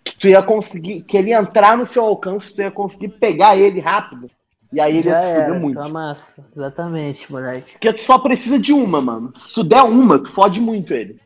[0.04, 3.56] que tu ia conseguir, que ele ia entrar no seu alcance, tu ia conseguir pegar
[3.56, 4.30] ele rápido.
[4.72, 5.78] E aí ele Já ia se fuder muito.
[5.78, 6.44] tá massa.
[6.50, 7.72] Exatamente, moleque.
[7.72, 9.32] Porque tu só precisa de uma, mano.
[9.36, 11.18] Se tu der uma, tu fode muito ele.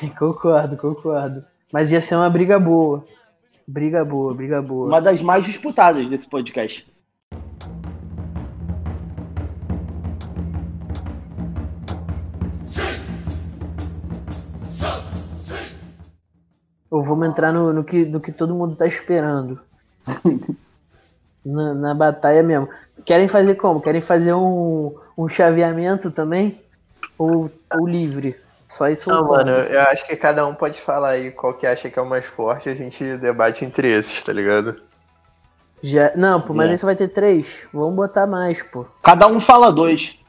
[0.18, 1.44] Concordo, concordo.
[1.72, 3.04] Mas ia ser uma briga boa.
[3.70, 4.88] Briga boa, briga boa.
[4.88, 6.84] Uma das mais disputadas desse podcast.
[16.90, 19.60] Ou vamos entrar no, no que, no que todo mundo tá esperando.
[21.46, 22.68] na, na batalha mesmo.
[23.04, 23.80] Querem fazer como?
[23.80, 26.58] Querem fazer um, um chaveamento também?
[27.16, 28.34] Ou, ou livre?
[28.70, 31.90] Só isso Não, mano, eu acho que cada um pode falar aí qual que acha
[31.90, 34.80] que é o mais forte a gente debate entre esses, tá ligado?
[35.82, 36.72] Já, não, pô, mas É.
[36.72, 37.66] aí só vai ter três.
[37.74, 38.86] Vamos botar mais, pô.
[39.02, 40.20] Cada um fala dois.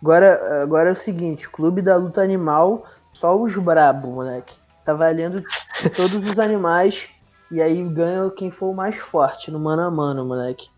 [0.00, 4.56] Agora, agora é o seguinte, Clube da Luta Animal, só os brabo, moleque.
[4.84, 5.42] Tá valendo
[5.96, 7.10] todos os animais
[7.50, 10.68] e aí ganha quem for o mais forte no mano a mano, moleque.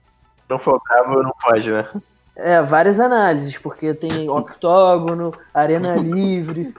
[0.48, 1.87] Não for bravo, não pode, né?
[2.35, 6.75] É, várias análises, porque tem octógono, arena livre.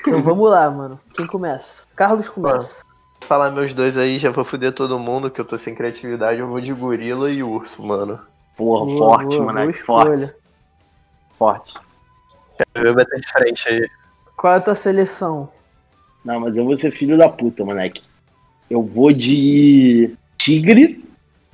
[0.00, 1.00] Então vamos lá, mano.
[1.14, 1.84] Quem começa?
[1.96, 2.84] Carlos começa.
[3.20, 6.40] Vou falar meus dois aí, já vou foder todo mundo, que eu tô sem criatividade,
[6.40, 8.20] eu vou de gorila e urso, mano.
[8.56, 9.72] Porra, Boa, forte, boa, boa.
[9.72, 10.34] Forte.
[11.38, 11.74] Forte.
[12.74, 13.88] Eu vou bater de frente aí.
[14.36, 15.48] Qual é a tua seleção?
[16.24, 18.02] Não, mas eu vou ser filho da puta, moleque.
[18.68, 21.04] Eu vou de tigre,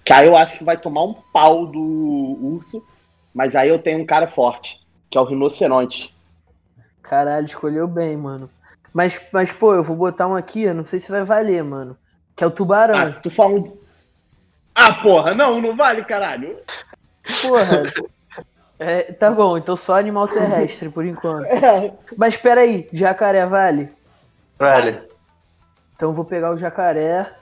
[0.04, 2.82] que aí eu acho que vai tomar um pau do urso,
[3.34, 6.16] mas aí eu tenho um cara forte, que é o rinoceronte.
[7.02, 8.48] Caralho, escolheu bem, mano.
[8.92, 11.98] Mas, mas, pô, eu vou botar um aqui, eu não sei se vai valer, mano.
[12.36, 12.96] Que é o tubarão.
[12.96, 13.76] Ah, se tu fala um...
[14.74, 16.56] Ah, porra, não, não vale, caralho.
[17.42, 17.82] Porra.
[18.76, 21.46] É, tá bom, então só animal terrestre por enquanto.
[21.46, 23.88] É, Mas espera aí, jacaré vale?
[24.58, 25.00] Vale.
[25.94, 27.32] Então eu vou pegar o jacaré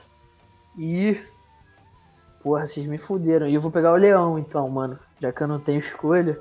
[0.77, 1.19] e.
[2.41, 3.47] Porra, vocês me fuderam.
[3.47, 4.99] E eu vou pegar o leão, então, mano.
[5.23, 6.37] Já que eu não tenho escolha.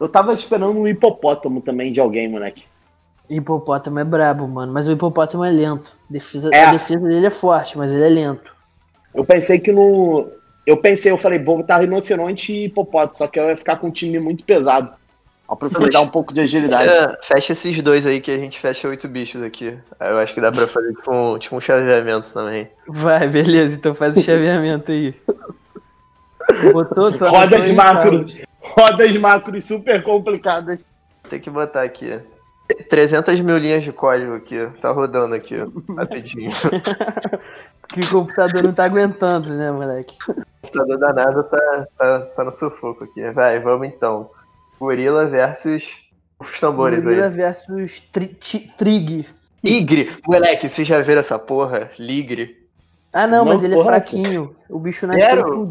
[0.00, 2.64] eu tava esperando um hipopótamo também de alguém, moleque.
[3.28, 4.72] Hipopótamo é brabo, mano.
[4.72, 5.92] Mas o hipopótamo é lento.
[6.10, 6.64] Defesa, É.
[6.64, 8.52] A defesa dele é forte, mas ele é lento.
[9.14, 10.26] Eu pensei que no.
[10.66, 13.86] Eu pensei, eu falei, vou botar rinoceronte e hipopótamo, só que eu ia ficar com
[13.86, 14.92] um time muito pesado.
[15.56, 16.88] Preferi dar um pouco de agilidade.
[16.88, 19.78] Fecha, fecha esses dois aí que a gente fecha oito bichos aqui.
[20.00, 22.68] Aí eu acho que dá pra fazer tipo um, tipo um chaveamento também.
[22.88, 25.14] Vai, beleza, então faz o chaveamento aí.
[26.72, 28.10] Botou, Rodas anotou aí, macro.
[28.10, 28.40] Carlos?
[28.60, 30.86] Rodas macros super complicadas.
[31.28, 32.18] Tem que botar aqui.
[32.88, 34.68] 300 mil linhas de código aqui.
[34.80, 35.56] Tá rodando aqui,
[35.96, 36.50] rapidinho.
[37.92, 40.16] Que o computador não tá aguentando, né, moleque?
[40.28, 40.34] O
[40.68, 43.28] computador danado tá, tá, tá no sufoco aqui.
[43.32, 44.30] Vai, vamos então.
[44.78, 46.04] Gorila versus
[46.38, 47.30] os tambores Gorila aí.
[47.30, 49.26] versus tri, ti- Trig.
[49.64, 50.16] Ligre!
[50.24, 51.90] Moleque, vocês já viram essa porra?
[51.98, 52.64] Ligre.
[53.12, 54.54] Ah, não, Não, mas ele é porra, fraquinho.
[54.68, 55.68] O bicho nasce Zero?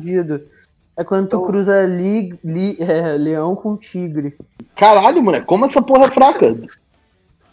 [1.00, 4.36] É quando tu Então- cruza li, li- é, leão com tigre.
[4.76, 6.58] Caralho, moleque, como essa porra é fraca?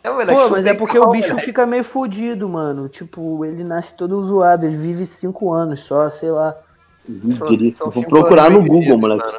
[0.03, 1.47] É, moleque, Pô, mas é porque o calma, bicho moleque.
[1.47, 2.89] fica meio fudido, mano.
[2.89, 4.67] Tipo, ele nasce todo zoado.
[4.67, 6.57] Ele vive cinco anos só, sei lá.
[7.77, 9.25] São Eu Vou procurar no Google, moleque.
[9.25, 9.39] mano.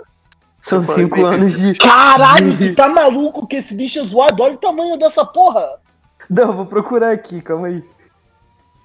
[0.60, 1.74] São Cinco cinco anos anos de.
[1.76, 4.41] Caralho, tu tá maluco que esse bicho é zoado?
[4.41, 5.65] Olha o tamanho dessa porra.
[6.30, 7.84] Não, vou procurar aqui, calma aí.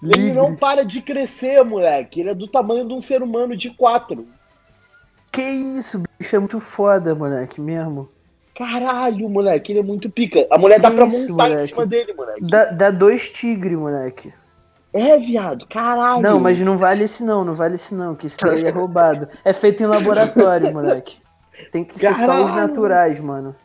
[0.02, 2.20] Ele não para de crescer, moleque.
[2.20, 4.26] Ele é do tamanho de um ser humano de quatro.
[5.32, 8.08] Que isso, bicho é muito foda, moleque, mesmo.
[8.54, 10.46] Caralho, moleque, ele é muito pica.
[10.50, 11.68] A mulher dá Que pra isso, montar em moleque?
[11.68, 12.40] cima dele, moleque.
[12.42, 14.32] Dá, dá dois tigres, moleque.
[14.92, 16.20] É, viado, caralho.
[16.20, 19.26] Não, mas não vale esse não, não vale esse não, que esse daí é roubado.
[19.42, 21.16] É feito em laboratório, moleque.
[21.70, 22.54] Tem que ser só os Caralho.
[22.54, 23.56] naturais, mano.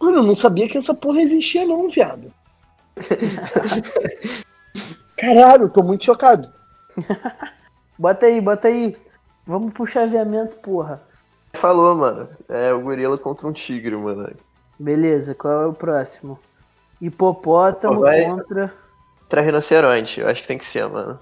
[0.00, 2.32] Mano, eu não sabia que essa porra existia, não, viado.
[5.18, 6.48] Caralho, tô muito chocado.
[7.98, 8.96] Bota aí, bota aí.
[9.50, 11.02] Vamos pro chaveamento, porra.
[11.54, 12.28] Falou, mano.
[12.48, 14.30] É o gorila contra um tigre, mano.
[14.78, 16.38] Beleza, qual é o próximo?
[17.00, 18.72] Hipopótamo Pô, vai- contra.
[19.22, 20.20] Contra rinoceronte.
[20.20, 21.18] Eu acho que tem que ser, mano.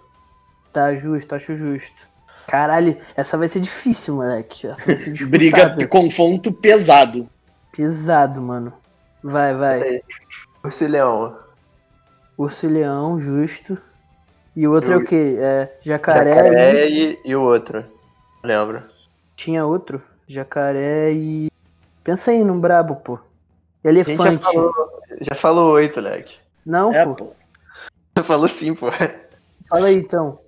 [0.75, 1.97] Tá justo, acho justo.
[2.47, 4.67] Caralho, essa vai ser difícil, moleque.
[4.67, 5.39] Essa vai ser disputada.
[5.75, 7.27] Briga, confronto pesado.
[7.73, 8.75] Pesado, mano.
[9.25, 10.03] Vai, vai.
[10.63, 11.35] Urso e leão.
[12.37, 13.79] Urso e leão, justo.
[14.55, 15.37] E o outro é o quê?
[15.39, 17.13] É jacaré, Jacaré e...
[17.25, 17.85] e, e o outro.
[18.43, 18.83] Lembro.
[19.37, 20.03] Tinha outro?
[20.27, 21.51] Jacaré e.
[22.05, 23.19] Pensa aí num brabo, pô.
[23.85, 24.45] Já Elefante.
[24.45, 24.73] falou,
[25.21, 26.39] já falou oito, leque.
[26.65, 27.15] Não, É, pô.
[27.15, 28.23] pô.
[28.25, 28.89] Falou sim, pô.
[29.69, 30.39] Fala aí então.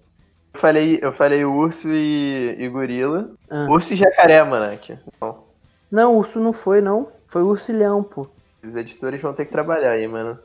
[0.53, 3.31] Eu falei, eu falei urso e, e gorila.
[3.51, 3.67] Ah.
[3.71, 4.99] Urso e jacaré, moleque.
[5.07, 5.45] Então,
[5.91, 7.09] Não, urso não foi, não.
[7.27, 8.27] Foi urso e leão, pô.
[8.67, 10.39] os editores vão ter que trabalhar aí, mano.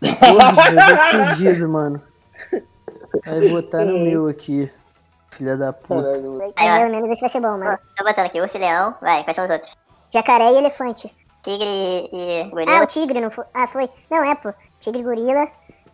[0.00, 2.02] Porra, vai fudido, mano.
[3.24, 4.70] Vai botar no meu aqui.
[5.36, 6.10] Filha da puta.
[6.56, 7.78] Aí, pelo menos esse vai ser bom, mano.
[7.96, 8.94] Tô botando aqui, urso e leão.
[9.00, 9.76] Vai, quais são os outros?
[10.12, 11.14] Jacaré e elefante.
[11.42, 12.86] Tigre e Ah, o gorila.
[12.86, 13.44] tigre não foi.
[13.54, 13.90] Ah, foi.
[14.10, 14.52] Não, é, pô.
[14.80, 15.46] Tigre, gorila,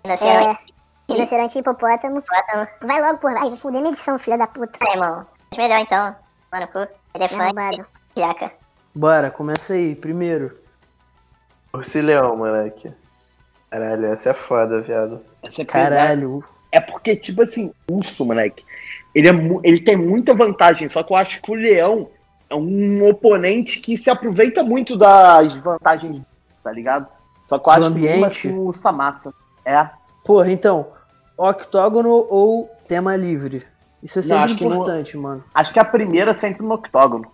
[0.05, 0.61] Rinoceronte.
[1.09, 2.19] é, rinoceronte e hipopótamo.
[2.21, 2.69] Hipopótamo.
[2.83, 3.33] Vai logo, pô.
[3.33, 4.79] Vai, vai fuder minha edição, filha da puta.
[4.81, 5.27] Ah, irmão.
[5.51, 6.17] Acho melhor então.
[6.53, 6.79] Mano, cu.
[6.79, 7.85] É Elefante.
[8.17, 8.53] Jaca.
[8.95, 10.51] Bora, começa aí, primeiro.
[11.73, 12.93] Urso e leão, moleque.
[13.71, 15.25] Caralho, essa é foda, viado.
[15.43, 15.97] Essa é pesada.
[15.97, 16.45] Caralho.
[16.71, 18.65] É porque, tipo assim, urso, moleque,
[19.15, 22.09] ele, é ele tem muita vantagem, só que eu acho que o leão
[22.49, 26.21] é um oponente que se aproveita muito das vantagens,
[26.63, 27.07] tá ligado?
[27.47, 28.25] Só que eu acho que ambiente.
[28.25, 29.35] assim o urso amassa.
[29.65, 29.89] É.
[30.25, 30.87] Porra, então.
[31.37, 33.65] Octógono ou tema livre?
[34.03, 35.43] Isso é sempre que não- importante, mano.
[35.55, 37.27] Acho que a primeira é sempre no octógono.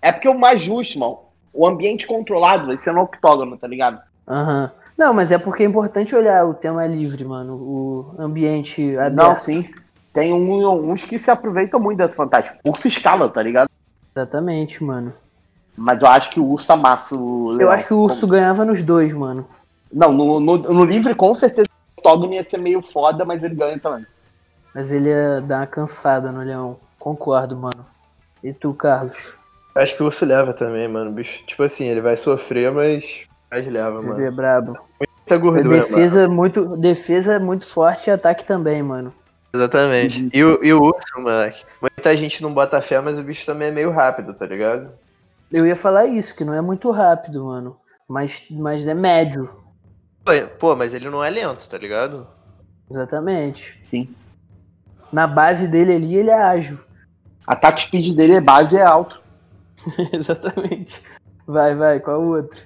[0.00, 1.18] É porque o mais justo, mano,
[1.52, 4.00] o ambiente controlado vai ser no octógono, tá ligado?
[4.28, 4.70] Aham.
[4.96, 7.54] Não, mas é porque é importante olhar o tema livre, mano.
[7.54, 9.14] O ambiente aberto.
[9.14, 9.68] Não, sim.
[10.14, 12.52] Tem um- uns que se aproveitam muito dessa vantagem.
[12.64, 13.68] Urso escala, tá ligado?
[14.16, 15.12] Exatamente, mano.
[15.76, 17.68] Mas eu acho que o urso amassa o leão.
[17.68, 19.44] Eu acho que o urso ganhava nos dois, mano.
[19.92, 23.56] Não, no, no, no livre com certeza o octógono ia ser meio foda, mas ele
[23.56, 24.06] ganha também.
[24.72, 26.76] Mas ele ia dar uma cansada no leão.
[26.96, 27.84] Concordo, mano.
[28.40, 29.36] E tu, Carlos?
[29.74, 31.10] Acho que o urso leva também, mano.
[31.10, 33.24] O bicho, tipo assim, ele vai sofrer, mas.
[33.50, 34.18] Mas leva, Você mano.
[34.18, 34.78] vê brabo.
[35.00, 35.80] Muita gordura, mano.
[35.80, 39.12] defesa, muito, defesa muito forte e ataque também, mano.
[39.54, 40.28] Exatamente.
[40.34, 41.64] E, o, e o urso, moleque.
[41.80, 44.90] Muita gente não bota fé, mas o bicho também é meio rápido, tá ligado?
[45.52, 47.76] Eu ia falar isso, que não é muito rápido, mano.
[48.08, 49.48] Mas, mas é médio.
[50.58, 52.26] Pô, mas ele não é lento, tá ligado?
[52.90, 53.78] Exatamente.
[53.80, 54.12] Sim.
[55.12, 56.80] Na base dele ali, ele é ágil.
[57.46, 59.22] Ataque speed dele é base é alto.
[60.12, 61.00] Exatamente.
[61.46, 62.60] Vai, vai, qual o outro?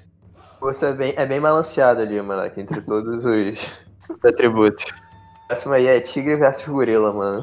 [0.58, 3.84] O urso é bem, é bem balanceado ali, moleque, entre todos os
[4.24, 4.86] atributos.
[5.48, 7.42] O próximo aí é tigre versus gorila, mano.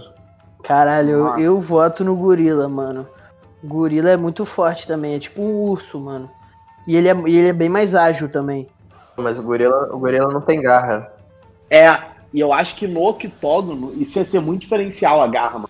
[0.61, 3.07] Caralho, eu, eu voto no gorila, mano.
[3.63, 6.29] Gorila é muito forte também, é tipo um urso, mano.
[6.87, 8.67] E ele é, ele é bem mais ágil também.
[9.17, 11.11] Mas o gorila, o gorila não tem garra.
[11.67, 11.87] É,
[12.31, 15.69] e eu acho que no octógono isso ia ser muito diferencial a garra, mano.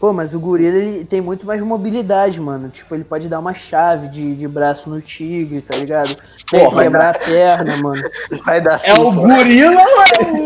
[0.00, 2.68] Pô, mas o gorila ele tem muito mais mobilidade, mano.
[2.68, 6.16] Tipo, ele pode dar uma chave de, de braço no tigre, tá ligado?
[6.50, 8.02] Porra, quebrar a perna, mano.
[8.44, 10.45] Vai dar É o gorila ou é o,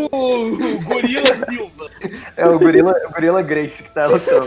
[1.01, 1.89] gorila Silva?
[2.37, 4.45] É o gorila, o gorila Grace que tá lutando.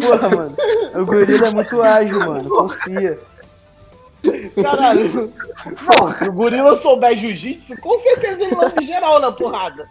[0.00, 0.56] Porra, mano.
[0.94, 2.48] O gorila é muito ágil, mano.
[2.48, 3.18] Confia.
[4.62, 5.32] Caralho.
[6.00, 9.86] Não, se o gorila souber jiu-jitsu, com certeza ele leva geral na porrada.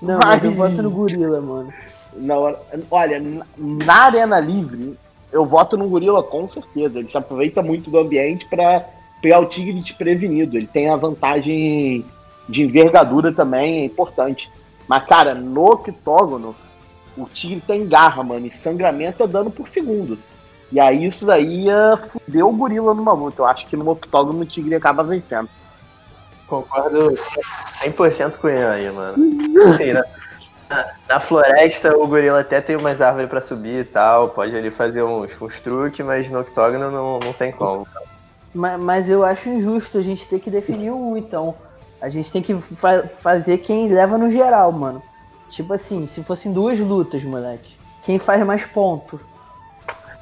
[0.00, 1.72] Não, mas eu voto no gorila, mano.
[2.14, 2.60] Na hora-
[2.90, 4.98] olha, na- na arena livre,
[5.32, 6.98] eu voto no gorila com certeza.
[6.98, 8.84] Ele se aproveita muito do ambiente pra
[9.22, 10.56] pegar o tigre desprevenido.
[10.56, 12.04] Ele tem a vantagem
[12.48, 14.50] de envergadura também, é importante.
[14.86, 16.54] Mas, cara, no octógono,
[17.16, 20.18] o tigre tem garra, mano, e sangramento é dano por segundo.
[20.70, 23.42] E aí isso daí ia fuder o gorila numa luta.
[23.42, 25.48] Eu acho que no octógono o tigre acaba vencendo.
[26.46, 29.16] Concordo 100% com ele aí, mano.
[29.68, 30.04] Assim, na,
[31.08, 35.02] na- floresta o gorila até tem umas árvores pra subir e tal, pode ali fazer
[35.02, 37.86] uns, uns truques, mas no octógono não, não tem como.
[37.94, 38.11] Ma-
[38.54, 41.54] Mas, eu acho injusto a gente ter que definir um, então.
[42.00, 45.02] A gente tem que fa- fazer quem leva no geral, mano.
[45.48, 47.76] Tipo assim, se fossem duas lutas, moleque.
[48.02, 49.20] Quem faz mais ponto?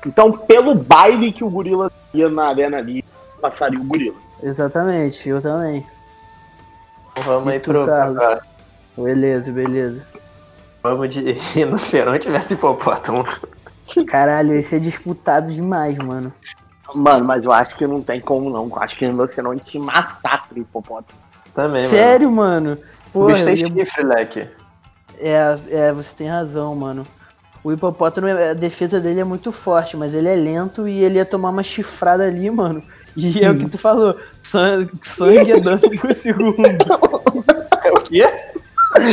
[0.07, 3.05] Então, pelo baile que o gorila ia na arena ali,
[3.41, 4.17] passaria o gorila.
[4.43, 5.87] Exatamente, eu também.
[7.13, 8.17] Então vamos E aí tu, pro, Carlos?
[8.17, 8.55] próximo.
[8.99, 10.07] Beleza, beleza.
[10.83, 13.25] Vamos de rinoceronte versus hipopótamo.
[14.07, 16.33] Caralho, esse é disputado demais, mano.
[16.95, 18.69] Mano, mas eu acho que não tem como não.
[18.69, 21.19] Eu acho que você não te massacra o hipopótamo.
[21.55, 21.85] Também, mano.
[21.85, 22.79] Sério, mano?
[23.09, 24.47] O Porra, bicho tem eu chifre, leque.
[25.19, 27.07] é, é, você tem razão, mano.
[27.63, 31.27] O hipopótamo, a defesa dele é muito forte, mas ele é lento e ele ia
[31.27, 32.83] tomar uma chifrada ali, mano.
[33.17, 36.57] E é o que tu falou, sangue, sangue é dano por segundo.
[37.85, 38.25] É o quê?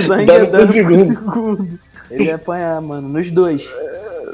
[0.06, 1.06] Sangue Dano é por dano por segundo.
[1.06, 1.80] segundo.
[2.10, 3.70] Ele ia apanhar, mano, nos dois.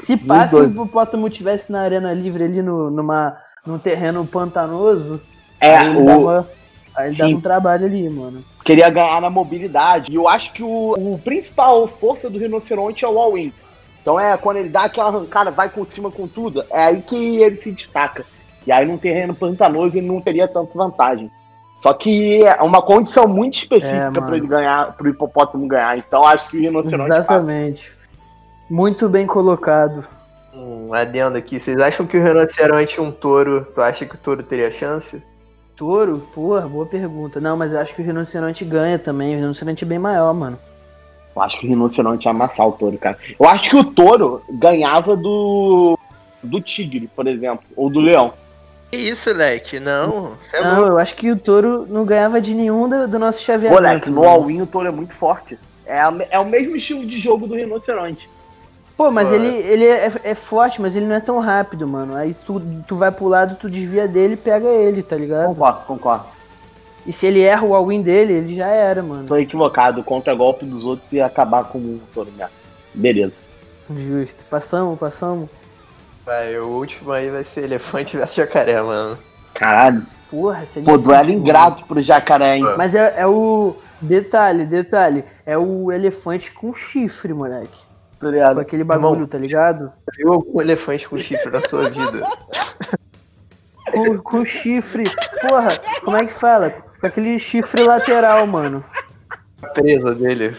[0.04, 3.36] Se passa o hipopótamo tivesse na arena livre ali no, numa,
[3.66, 5.20] num terreno pantanoso,
[5.60, 6.48] É, aí ele, o, dava,
[6.94, 8.44] aí ele dava um trabalho ali, mano.
[8.64, 10.12] queria ganhar na mobilidade.
[10.12, 13.52] E eu acho que o, o principal força do rinoceronte é o all-in.
[14.02, 17.42] Então é quando ele dá aquela arrancada, vai por cima com tudo, é aí que
[17.42, 18.24] ele se destaca.
[18.66, 21.30] E aí num terreno pantanoso ele não teria tanta vantagem.
[21.78, 24.26] Só que é uma condição muito É, específica mano.
[24.26, 25.98] para ele ganhar, pro hipopótamo ganhar.
[25.98, 27.52] Então acho que o rinoceronte passa.
[28.68, 30.06] Muito bem colocado.
[30.54, 31.58] Um adendo aqui.
[31.58, 35.22] Vocês acham que o rinoceronte e um touro, tu acha que o touro teria chance?
[35.76, 36.18] Touro?
[36.34, 37.40] Porra, boa pergunta.
[37.40, 39.34] Não, mas eu acho que o rinoceronte ganha também.
[39.34, 40.58] O rinoceronte é bem maior, mano.
[41.34, 43.18] Eu acho que o rinoceronte ia amassar o touro, cara.
[43.38, 45.98] Eu acho que o touro ganhava do.
[46.42, 48.32] do tigre, por exemplo, ou do leão.
[48.90, 49.80] Que isso, leque?
[49.80, 50.34] Não.
[50.52, 50.92] É Não, louco.
[50.92, 53.82] eu acho que o touro não ganhava de nenhum do, do nosso chaveamento.
[53.82, 54.28] Moleque, no mano.
[54.28, 55.58] all-in o touro é muito forte.
[55.84, 58.30] É, a- é o mesmo estilo de jogo do rinoceronte.
[58.96, 62.14] Pô, mas ele, ele é, é forte, mas ele não é tão rápido, mano.
[62.14, 65.48] Aí tu, tu vai pro lado, tu desvia dele e pega ele, tá ligado?
[65.48, 66.26] Concordo, concordo.
[67.04, 69.26] E se ele erra o all-in dele, ele já era, mano.
[69.26, 70.00] Tô equivocado.
[70.00, 72.52] O contra-golpe dos outros ia acabar com o touro mesmo.
[72.94, 73.34] Beleza.
[73.90, 74.44] Justo.
[74.48, 75.50] Passamos, passamos.
[76.24, 79.18] Vai, o último aí vai ser elefante versus jacaré, mano.
[79.52, 80.06] Caralho.
[80.30, 81.38] Porra, isso é Pô, duelo mano.
[81.38, 82.64] ingrato pro jacaré, hein?
[82.78, 83.76] Mas é, é o.
[84.00, 85.24] Detalhe, detalhe.
[85.44, 87.93] É o elefante com chifre, moleque.
[88.18, 88.54] Tá ligado?
[88.56, 89.26] Com aquele bagulho, Irmão.
[89.26, 89.92] tá ligado?
[90.16, 92.26] Viu algum elefante com chifre na sua vida?
[93.92, 95.04] Com, com chifre.
[95.40, 96.70] Porra, como é que fala?
[97.00, 98.84] Com aquele chifre lateral, mano.
[99.62, 100.56] A presa dele.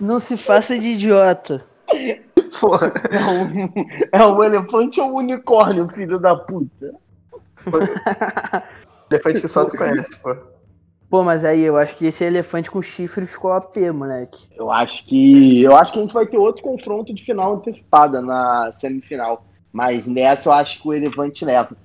[0.00, 1.62] Não se faça de idiota.
[2.60, 2.92] Porra.
[3.10, 3.72] É um,
[4.10, 6.94] é um elefante ou um unicórnio, filho da puta?
[9.10, 10.34] Elefante que só tu conhece, pô.
[11.14, 14.48] Pô, mas aí eu acho que esse elefante com chifre ficou AP, moleque.
[14.56, 15.62] Eu acho que.
[15.62, 19.46] Eu acho que a gente vai ter outro confronto de final antecipada na semifinal.
[19.72, 21.76] Mas nessa eu acho que o elefante leva.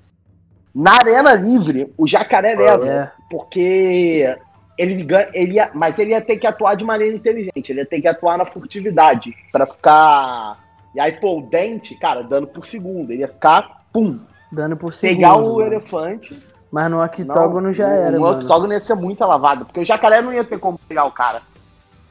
[0.73, 2.89] Na arena livre, o jacaré leva.
[2.89, 3.11] É.
[3.29, 4.35] Porque
[4.75, 5.29] ele ganha.
[5.31, 7.69] Ele ia, mas ele ia ter que atuar de maneira inteligente.
[7.69, 9.31] Ele ia ter que atuar na furtividade.
[9.51, 10.57] Pra ficar.
[10.95, 13.11] E aí, pô, o dente, cara, dando por segundo.
[13.11, 14.17] Ele ia ficar, pum,
[14.51, 15.17] Dando por segundo.
[15.17, 15.61] pegar o mano.
[15.61, 16.59] elefante.
[16.71, 18.41] Mas no octógono já o- era, O mano.
[18.41, 19.65] octógono ia ser muito lavado.
[19.65, 21.41] Porque o jacaré não ia ter como pegar o cara.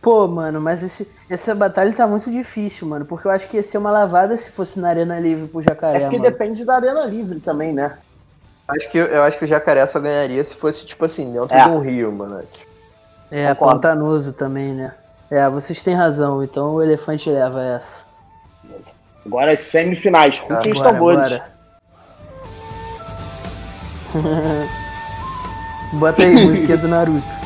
[0.03, 3.05] Pô, mano, mas esse, essa batalha tá muito difícil, mano.
[3.05, 5.64] Porque eu acho que ia ser uma lavada se fosse na Arena Livre pro É
[5.64, 6.31] jacaré, porque mano.
[6.31, 7.99] depende da arena livre também, né?
[8.68, 11.64] Acho que, eu acho que o jacaré só ganharia se fosse, tipo assim, dentro É.
[11.64, 12.42] de um rio, mano.
[13.31, 13.75] É, Concordo.
[13.81, 14.92] pantanoso também, né?
[15.31, 16.42] É, vocês têm razão.
[16.42, 18.05] Então o elefante leva essa.
[19.27, 20.40] Agora as semifinais.
[20.40, 21.29] Com quem os tambores?
[21.31, 21.58] bora.
[25.94, 27.38] Bota aí, musiquinha do Naruto.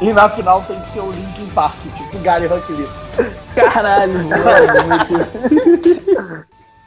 [0.00, 2.88] E na final tem que ser o Linkin Park, tipo o Gary Rock Lee.
[3.54, 4.28] Caralho, mano.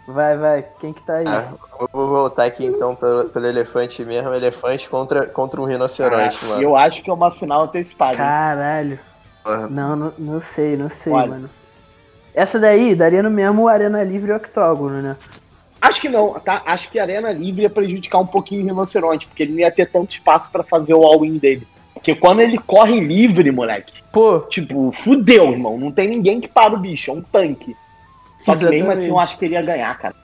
[0.09, 0.65] Vai, vai.
[0.79, 1.27] Quem que tá aí?
[1.27, 4.33] Ah, eu vou voltar aqui então pelo, pelo elefante mesmo.
[4.33, 6.61] Elefante contra, contra um rinoceronte, mano.
[6.61, 8.17] Eu acho que é uma final antecipada.
[8.17, 8.99] Caralho.
[9.43, 9.67] Porra.
[9.67, 11.27] Não, não, não sei, não sei, Olha.
[11.27, 11.49] mano.
[12.33, 15.15] Essa daí daria no mesmo Arena Livre e Octógono, né?
[15.81, 16.61] Acho que não, tá?
[16.65, 19.71] Acho que a Arena Livre ia prejudicar um pouquinho o Rinoceronte, porque ele não ia
[19.71, 21.67] ter tanto espaço pra fazer o all-in dele.
[21.93, 25.77] Porque quando ele corre livre, moleque, Pô, tipo, fudeu, irmão.
[25.77, 27.75] Não tem ninguém que para o bicho, é um tanque.
[28.39, 30.15] Só que mesmo assim eu acho que ele ia ganhar, cara.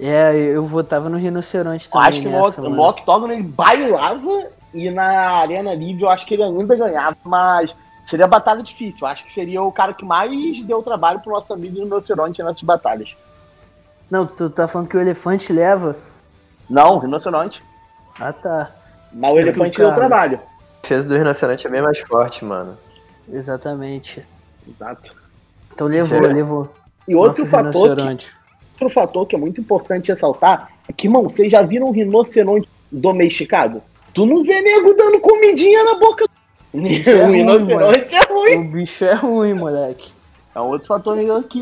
[0.00, 2.82] é, eu votava no Rinoceronte Eu também acho que nessa, no, mano.
[2.82, 7.74] no octógono ele bailava e na Arena Livre eu acho que ele ainda ganhava, mas
[8.04, 8.98] seria batalha difícil.
[9.02, 12.62] Eu acho que seria o cara que mais deu trabalho pro nosso amigo Rinoceronte nessas
[12.62, 13.14] batalhas.
[14.14, 15.96] Não, tu tá falando que o elefante leva?
[16.70, 17.60] Não, Rinoceronte.
[18.20, 18.70] Ah, tá.
[19.12, 20.38] Mas o É que elefante o deu trabalho.
[20.38, 22.78] A defesa do rinoceronte é bem mais forte, mano.
[23.28, 24.24] Exatamente.
[24.68, 25.10] Exato.
[25.72, 26.32] Então levou, Será?
[26.32, 26.72] levou.
[27.08, 28.26] E outro Nosso fator, que,
[28.74, 32.68] outro fator que é muito importante ressaltar é que, irmão, vocês já viram um rinoceronte
[32.92, 33.82] domesticado?
[34.14, 36.24] Tu não vê nego dando comidinha na boca.
[36.72, 38.58] O é ruim, rinoceronte é ruim.
[38.58, 40.12] O bicho é ruim, moleque.
[40.54, 41.58] É um outro fator que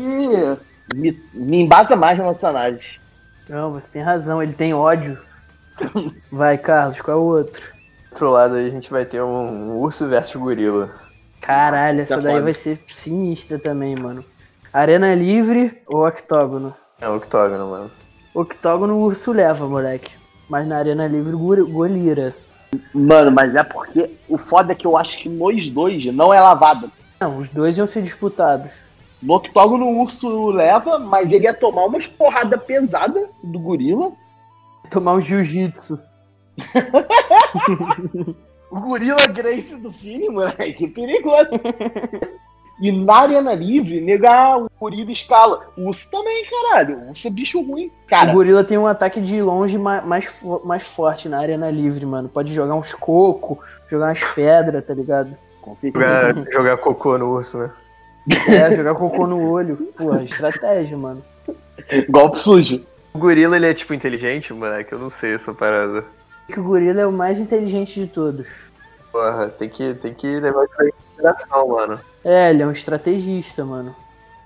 [0.93, 2.99] me, me embasa mais na nossa análise.
[3.47, 5.17] Não, você tem razão, ele tem ódio.
[6.31, 7.61] Vai, Carlos, qual é o outro?
[7.61, 10.91] Do outro lado aí a gente vai ter um, urso versus gorila.
[11.41, 14.23] Caralho, essa Tá daí vai ser sinistra também, mano.
[14.71, 16.75] Arena livre ou octógono?
[17.01, 17.91] É octógono, mano.
[18.33, 20.11] Octógono o urso leva, moleque.
[20.49, 22.33] Mas na arena livre, golira.
[22.93, 26.39] Mano, mas é porque o foda é que eu acho que nos dois não é
[26.39, 26.91] lavado.
[27.19, 28.81] Não, os dois iam ser disputados.
[29.23, 34.11] No octógono o urso leva, mas ele ia tomar umas porrada pesada do gorila.
[34.89, 35.97] Tomar um jiu-jitsu.
[38.69, 41.49] O gorila Grace do filme, moleque, perigoso.
[42.81, 45.67] E na Arena Livre, negar o gorila escala.
[45.77, 46.97] O urso também, caralho.
[46.97, 47.91] O urso é bicho ruim.
[48.07, 52.03] Cara, O gorila tem um ataque de longe ma- mais, mais forte na arena livre,
[52.03, 52.27] mano.
[52.27, 53.59] Pode jogar uns cocos,
[53.91, 55.37] jogar umas pedras, tá ligado?
[55.83, 57.69] Jogar, jogar cocô no urso, né?
[58.47, 59.75] É, jogar cocô no olho.
[59.97, 61.23] Pô, estratégia, mano.
[62.09, 62.81] golpe sujo.
[63.13, 64.93] O gorila, ele é tipo inteligente, moleque?
[64.93, 66.03] Eu não sei essa parada.
[66.47, 68.49] Que o gorila é o mais inteligente de todos.
[69.11, 71.99] Porra, tem que, tem que levar isso aí em consideração, mano.
[72.23, 73.95] É, ele é um estrategista, mano.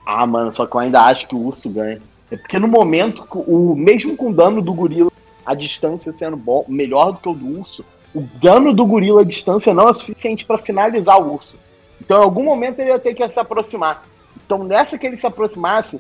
[0.06, 2.02] Ah, mano, só que eu ainda acho que o urso ganha.
[2.30, 5.12] É porque no momento, o mesmo com o dano do gorila,
[5.46, 9.24] a distância sendo bom, melhor do que o do urso, o dano do gorila à
[9.24, 11.56] distância não é suficiente pra finalizar o urso.
[12.02, 14.04] Então, em algum momento, ele ia ter que se aproximar.
[14.46, 16.00] Então, nessa que ele se aproximasse,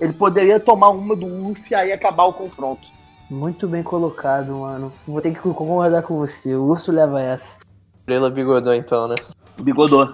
[0.00, 2.86] ele poderia tomar uma do urso e aí acabar o confronto.
[3.30, 4.92] Muito bem colocado, mano.
[5.06, 6.54] Vou ter que concordar com você.
[6.54, 7.58] O urso leva essa.
[8.06, 9.16] Gorila bigodão, então, né?
[9.58, 10.12] Bigodô.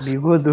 [0.00, 0.52] Bigodu.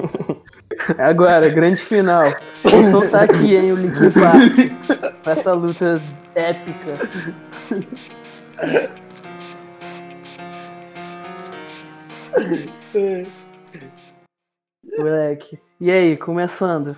[0.98, 2.32] Agora, grande final.
[2.64, 4.72] Vou soltar aqui, hein, o Linkin Park.
[5.22, 6.02] Pra essa luta
[6.34, 6.98] épica.
[14.98, 15.60] Moleque.
[15.80, 16.96] E aí, começando.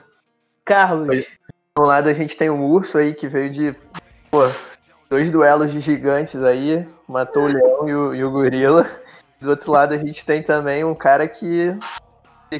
[0.64, 1.18] Carlos.
[1.18, 1.38] De
[1.78, 3.76] um lado a gente tem um urso aí que veio de.
[4.30, 4.40] Pô,
[5.10, 6.86] dois duelos de gigantes aí.
[7.08, 8.86] Matou o leão e o, e o gorila.
[9.40, 11.76] Do outro lado a gente tem também um cara que.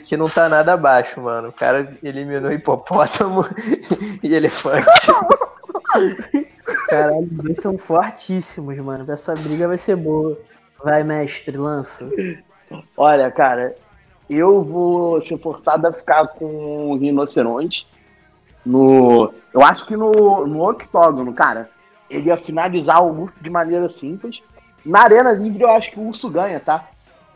[0.05, 1.49] que não tá nada abaixo, mano.
[1.49, 3.43] O cara eliminou hipopótamo
[4.23, 4.87] e elefante.
[6.89, 9.11] Caralho, os dois são fortíssimos, mano.
[9.11, 10.37] Essa briga vai ser boa.
[10.83, 12.11] Vai, mestre, lança.
[12.97, 13.75] Olha, cara,
[14.29, 17.87] eu vou ser forçado a ficar com o rinoceronte.
[18.65, 21.69] No, eu acho que no, no octógono, cara,
[22.09, 24.43] ele ia finalizar o urso de maneira simples.
[24.85, 26.89] Na Arena Livre eu acho que o urso ganha, tá?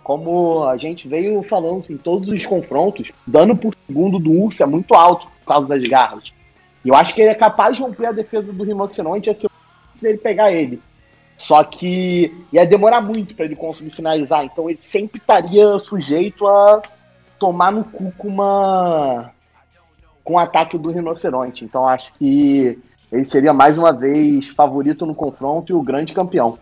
[0.02, 4.66] Como a gente veio falando em todos os confrontos, dano por segundo do urso é
[4.66, 6.32] muito alto por causa das garras.
[6.84, 9.34] E eu acho que ele é capaz de romper a defesa do rinoceronte
[9.92, 10.80] se ele pegar ele.
[11.36, 16.80] Só que ia demorar muito para ele conseguir finalizar, então ele sempre estaria sujeito a
[17.38, 19.30] tomar no cu com uma
[20.24, 21.64] com o ataque do rinoceronte.
[21.64, 22.78] Então acho que
[23.12, 26.58] ele seria mais uma vez favorito no confronto e o grande campeão.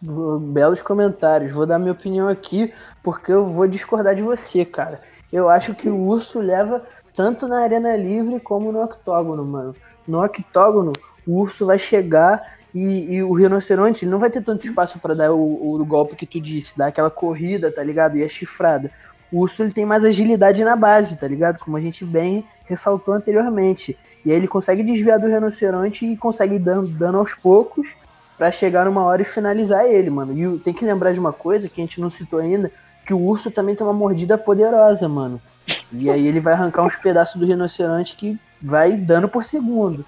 [0.00, 1.52] Belos comentários.
[1.52, 2.72] Vou dar minha opinião aqui,
[3.02, 5.00] porque eu vou discordar de você, cara.
[5.32, 9.74] Eu acho que o urso leva tanto na arena livre como no octógono, mano.
[10.06, 10.92] No octógono,
[11.26, 15.32] o urso vai chegar e, e o rinoceronte não vai ter tanto espaço para dar
[15.32, 18.16] o, o, golpe que tu disse, dar aquela corrida, tá ligado?
[18.16, 18.90] E a chifrada.
[19.32, 21.58] O urso ele tem mais agilidade na base, tá ligado?
[21.58, 23.96] Como a gente bem ressaltou anteriormente.
[24.24, 27.94] E aí ele consegue desviar do rinoceronte e consegue ir dando, dando aos poucos
[28.36, 30.36] para chegar numa hora e finalizar ele, mano.
[30.36, 32.70] E tem que lembrar de uma coisa que a gente não citou ainda,
[33.04, 35.40] que o urso também tem uma mordida poderosa, mano.
[35.90, 40.04] E aí ele vai arrancar uns pedaços do rinoceronte que vai dando por segundo.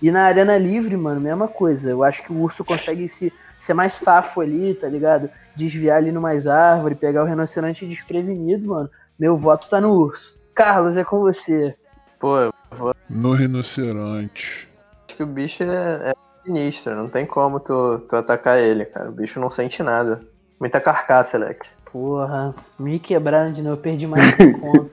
[0.00, 1.90] E na arena livre, mano, mesma coisa.
[1.90, 5.28] Eu acho que o urso consegue se, ser mais safo ali, tá ligado?
[5.54, 8.90] Desviar ali numas árvores, pegar o rinoceronte desprevenido, mano.
[9.18, 10.34] Meu voto tá no urso.
[10.54, 11.74] Carlos, é com você.
[12.18, 12.94] Pô, eu vou...
[13.08, 14.68] No rinoceronte.
[15.06, 16.12] Acho que o bicho é, é
[16.44, 19.08] sinistro, não tem como tu, tu atacar ele, cara.
[19.08, 20.22] O bicho não sente nada.
[20.58, 21.68] Muita carcaça, Leque.
[21.92, 24.90] Porra, me quebraram de novo, eu perdi mais um ponto.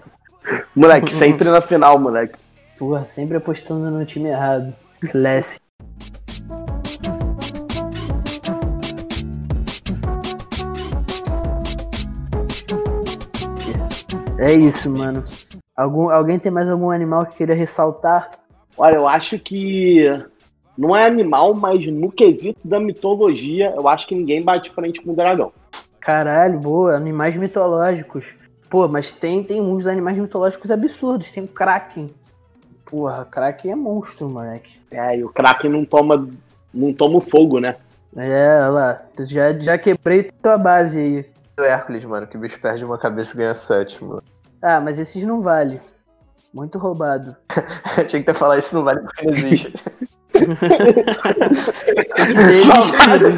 [0.76, 2.38] moleque, sempre na final, moleque.
[2.82, 4.74] Porra, sempre apostando no time errado.
[5.12, 5.62] Classic.
[14.40, 15.24] É isso, mano.
[15.78, 18.30] Algum, alguém tem mais algum animal que queria ressaltar?
[18.76, 20.08] Olha, eu acho que
[20.76, 25.12] não é animal, mas no quesito da mitologia, eu acho que ninguém bate frente com
[25.12, 25.54] o dragão.
[26.00, 28.34] Caralho, boa, animais mitológicos.
[28.72, 31.30] Pô, mas tem, tem uns animais mitológicos absurdos.
[31.30, 32.10] Tem o Kraken.
[32.92, 34.78] Porra, Kraken é monstro, moleque.
[34.92, 36.28] É, e o Kraken não toma,
[36.74, 37.78] não toma fogo, né?
[38.18, 39.02] É, olha lá.
[39.20, 41.26] Já, já quebrei tua base aí.
[41.58, 44.22] O Hércules, mano, que o bicho perde uma cabeça e ganha sete, mano.
[44.62, 45.80] Ah, mas esses não vale.
[46.54, 47.34] Muito roubado.
[48.10, 49.74] Tinha que ter falado isso não vale porque não existe.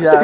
[0.01, 0.22] Já.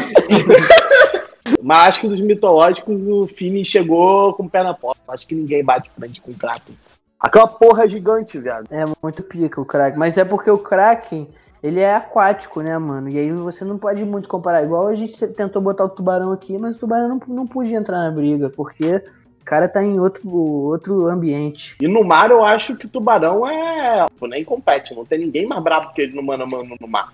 [1.61, 4.99] Mas acho que dos mitológicos o Fini chegou com o pé na porta.
[5.07, 6.75] Acho que ninguém bate frente com o Kraken.
[7.19, 8.67] Aquela porra gigante, viado.
[8.71, 9.99] É muito pica o Kraken.
[9.99, 11.27] Mas é porque o Kraken,
[11.61, 13.09] ele é aquático, né, mano?
[13.09, 14.63] E aí você não pode muito comparar.
[14.63, 17.97] Igual a gente tentou botar o tubarão aqui, mas o tubarão não, não podia entrar
[17.97, 19.01] na briga, porque
[19.41, 21.75] o cara tá em outro, outro ambiente.
[21.81, 24.05] E no mar eu acho que o tubarão é.
[24.21, 27.13] Nem compete, não tem ninguém mais brabo que ele no mano a mano no mar.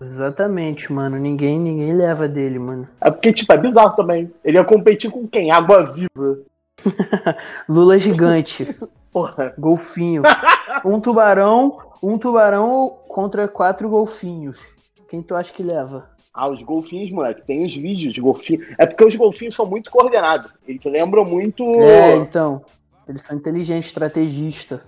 [0.00, 1.18] Exatamente, mano.
[1.18, 2.88] Ninguém, ninguém leva dele, mano.
[3.00, 4.32] É porque, tipo, é bizarro também.
[4.42, 5.50] Ele ia competir com quem?
[5.50, 6.38] Água viva.
[7.68, 8.66] Lula gigante.
[9.12, 9.54] Porra.
[9.58, 10.22] Golfinho.
[10.84, 14.66] Um tubarão, um tubarão contra quatro golfinhos.
[15.08, 16.10] Quem tu acha que leva?
[16.32, 18.66] Ah, os golfinhos, moleque, tem os vídeos de golfinhos.
[18.78, 20.50] É porque os golfinhos são muito coordenados.
[20.66, 21.62] Eles lembram muito.
[21.78, 22.64] É, então.
[23.06, 24.80] Eles são inteligentes, estrategistas.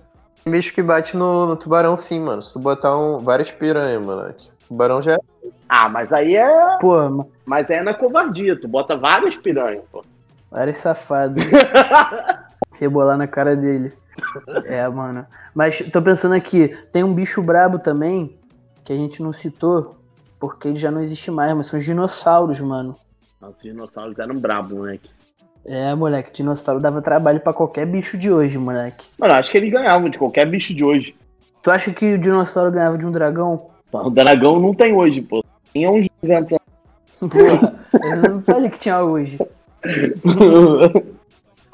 [0.43, 2.41] Tem bicho que bate no, no, tubarão sim, mano.
[2.41, 4.49] Se tu botar um, várias piranhas, moleque.
[4.67, 5.19] Tubarão já é.
[5.69, 6.77] Ah, mas aí é.
[6.79, 8.59] Pô, mas aí é na covardia.
[8.59, 10.03] Tu bota várias piranhas, pô.
[10.49, 11.43] Várias safadas.
[12.79, 13.93] Rebolar na cara dele.
[14.65, 15.25] É, mano.
[15.53, 18.37] Mas tô pensando aqui, tem um bicho brabo também,
[18.83, 19.95] que a gente não citou,
[20.39, 22.95] porque ele já não existe mais, mas são os dinossauros, mano.
[23.41, 25.09] Os dinossauros eram brabos, moleque.
[25.65, 29.07] É, moleque, dinossauro dava trabalho para qualquer bicho de hoje, moleque.
[29.17, 31.15] Mano, acho que ele ganhava de qualquer bicho de hoje.
[31.63, 33.69] Tu acha que o dinossauro ganhava de um dragão?
[33.91, 35.43] O dragão não tem hoje, pô.
[35.73, 36.65] Tinha uns 200 anos.
[37.19, 39.39] Porra, eu não falei que tinha hoje.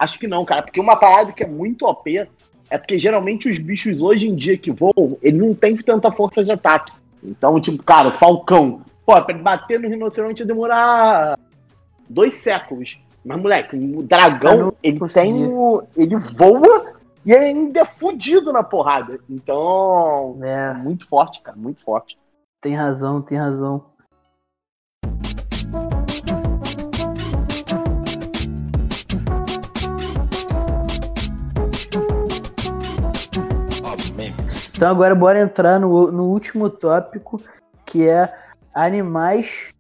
[0.02, 2.28] Acho que não, cara, porque uma parada que é muito OP
[2.72, 6.44] é porque geralmente os bichos hoje em dia que voam, ele não tem tanta força
[6.44, 6.92] de ataque.
[7.24, 11.38] Então, tipo, cara, o Falcão, pô, pra ele bater no rinoceronte ia demorar
[12.10, 13.00] dois séculos.
[13.24, 15.46] Mas, moleque, o dragão, ele tem.
[15.46, 16.94] O, ele voa
[17.24, 19.20] e ainda é fudido na porrada.
[19.30, 22.18] Então, é muito forte, cara, muito forte.
[22.60, 23.84] Tem razão, tem razão.
[34.82, 37.40] Então agora bora entrar no, no último tópico,
[37.86, 38.34] que é
[38.74, 39.72] animais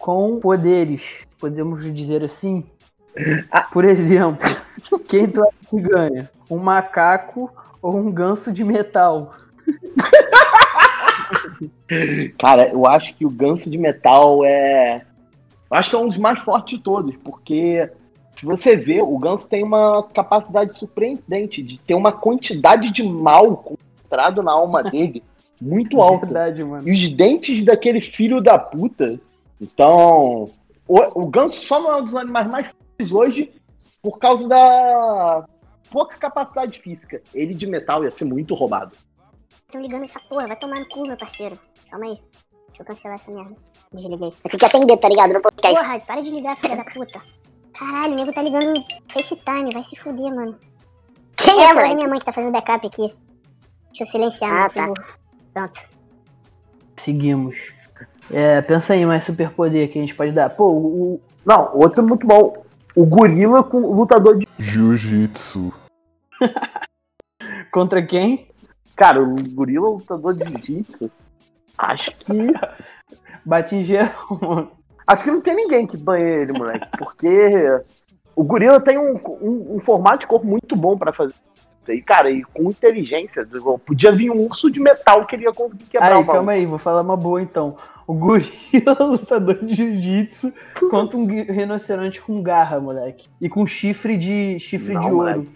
[0.00, 1.28] com poderes.
[1.38, 2.64] Podemos dizer assim?
[3.72, 4.44] Por exemplo,
[5.06, 6.28] quem tu acha que ganha?
[6.50, 7.48] Um macaco
[7.80, 9.32] ou um ganso de metal?
[12.36, 15.02] Cara, eu acho que o ganso de metal é.
[15.70, 17.88] Eu acho que é um dos mais fortes de todos, porque
[18.34, 23.76] se você vê, o Ganso tem uma capacidade surpreendente de ter uma quantidade de mal
[24.08, 25.22] concentrado na alma dele
[25.60, 26.26] muito alta.
[26.26, 26.88] Verdade, mano.
[26.88, 29.20] E os dentes daquele filho da puta.
[29.60, 30.48] Então,
[30.86, 33.52] o, o Ganso só não é um dos animais mais fortes hoje
[34.00, 35.44] por causa da
[35.90, 37.20] pouca capacidade física.
[37.34, 38.96] Ele de metal ia ser muito roubado.
[39.70, 41.58] Tão ligando essa porra, vai tomar no cu, meu parceiro.
[41.90, 42.18] Calma aí.
[42.68, 43.56] Deixa eu cancelar essa merda.
[43.92, 44.28] Desliguei.
[44.28, 45.32] Eu fiquei atendendo, tá ligado?
[45.32, 45.76] No podcast.
[45.76, 47.20] Porra, para de ligar, filha da puta.
[47.76, 50.56] Caralho, o nego tá ligando FaceTime, vai se fuder, mano.
[51.36, 53.12] Quem É, é, mano, minha mãe que tá fazendo backup aqui.
[53.88, 54.92] Deixa eu silenciar, Ah, tá.
[55.52, 55.80] Pronto.
[56.96, 57.72] Seguimos.
[58.30, 60.50] É, pensa aí, mais superpoder que a gente pode dar.
[60.50, 62.64] Pô, o, Não, outro muito bom.
[62.94, 64.46] O gorila com o lutador de.
[64.58, 65.72] Jiu-jitsu.
[67.70, 68.48] contra quem?
[68.94, 71.10] Cara, o gorila lutador de jiu-jitsu.
[71.76, 72.32] Acho que.
[73.44, 74.70] Bate em geral, mano.
[75.06, 76.86] Acho que não tem ninguém que banhe ele, moleque.
[76.98, 77.28] Porque
[78.36, 81.34] o gorila tem um, um, um formato de corpo muito bom pra fazer
[81.92, 82.30] aí, cara.
[82.30, 83.46] E com inteligência.
[83.84, 86.32] Podia vir um urso de metal que ele ia conseguir quebrar Aí, uma.
[86.32, 87.76] calma aí, vou falar uma boa então.
[88.06, 90.52] O gorila lutador de jiu-jitsu
[90.90, 93.28] contra um rinoceronte com garra, moleque.
[93.40, 95.16] E com chifre de chifre Não, de ouro.
[95.16, 95.50] moleque.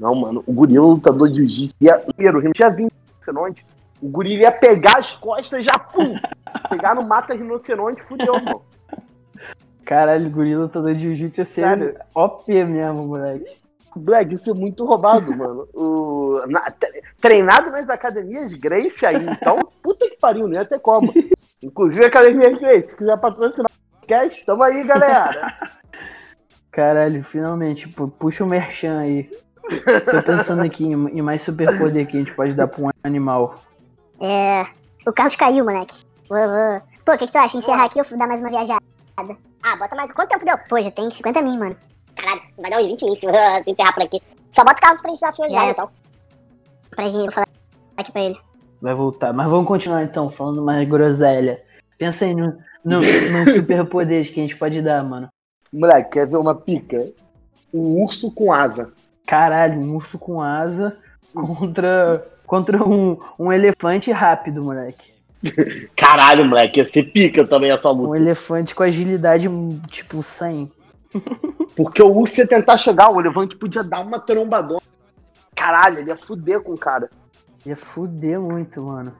[0.00, 0.44] Não, mano.
[0.46, 1.98] O gorila lutador de jiu-jitsu ia.
[1.98, 3.66] Primeiro, já vi um rinoceronte.
[4.00, 6.14] O gorila ia pegar as costas e já, pum!
[6.70, 8.62] pegar no mata rinoceronte, fudeu, mano.
[9.84, 11.94] Caralho, gorila lutador de jiu-jitsu ia ser Sério?
[12.14, 13.56] OP mesmo, moleque.
[13.96, 15.68] Black, isso é muito roubado, mano.
[15.74, 20.78] O, na- tre- treinado nas academias Grace aí, então, puta que pariu, não ia ter
[20.80, 21.12] como.
[21.62, 25.54] Inclusive, a academia Grace, se quiser patrocinar o podcast, tamo aí, galera.
[26.70, 29.30] Caralho, finalmente, pu- puxa o merchan aí.
[30.10, 33.56] Tô pensando aqui em, em mais superpoder que a gente pode dar pra um animal.
[34.20, 34.64] É.
[35.06, 35.96] O Carlos caiu, moleque.
[36.28, 36.80] Vou, vou.
[37.04, 37.56] Pô, o que, que tu acha?
[37.56, 38.80] Encerrar aqui ou dar mais uma viajada?
[39.62, 40.12] Ah, bota mais.
[40.12, 40.56] Quanto tempo deu?
[40.68, 41.76] Pô, já tem 50 mil, mano.
[42.18, 44.20] Caralho, vai dar uns 20 minutos se se encerrar por aqui.
[44.52, 45.70] Só bota o carro pra gente dar fim Já é.
[45.70, 45.90] então.
[46.90, 47.48] Pra gente, falar
[47.96, 48.38] aqui pra ele.
[48.82, 49.32] Vai voltar.
[49.32, 51.62] Mas vamos continuar então, falando mais groselha.
[51.96, 55.28] Pensa aí no, no, no superpoder que a gente pode dar, mano.
[55.72, 57.08] Moleque, quer ver uma pica?
[57.72, 58.92] Um urso com asa.
[59.26, 60.96] Caralho, um urso com asa
[61.34, 65.12] contra, contra um, um elefante rápido, moleque.
[65.94, 68.08] Caralho, moleque, ia ser pica também essa luta.
[68.08, 69.48] Um elefante com agilidade
[69.88, 70.70] tipo 100.
[71.78, 74.80] Porque o urso ia tentar chegar, o elefante podia dar uma trombadona.
[75.54, 77.08] Caralho, ele ia fuder com o cara.
[77.64, 79.12] Ia fuder muito, mano.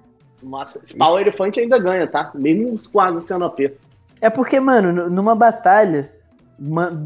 [0.43, 2.33] Nossa, esse pau elefante ainda ganha, tá?
[2.35, 3.79] Mesmo asa sendo AP.
[4.21, 6.11] É porque, mano, numa batalha,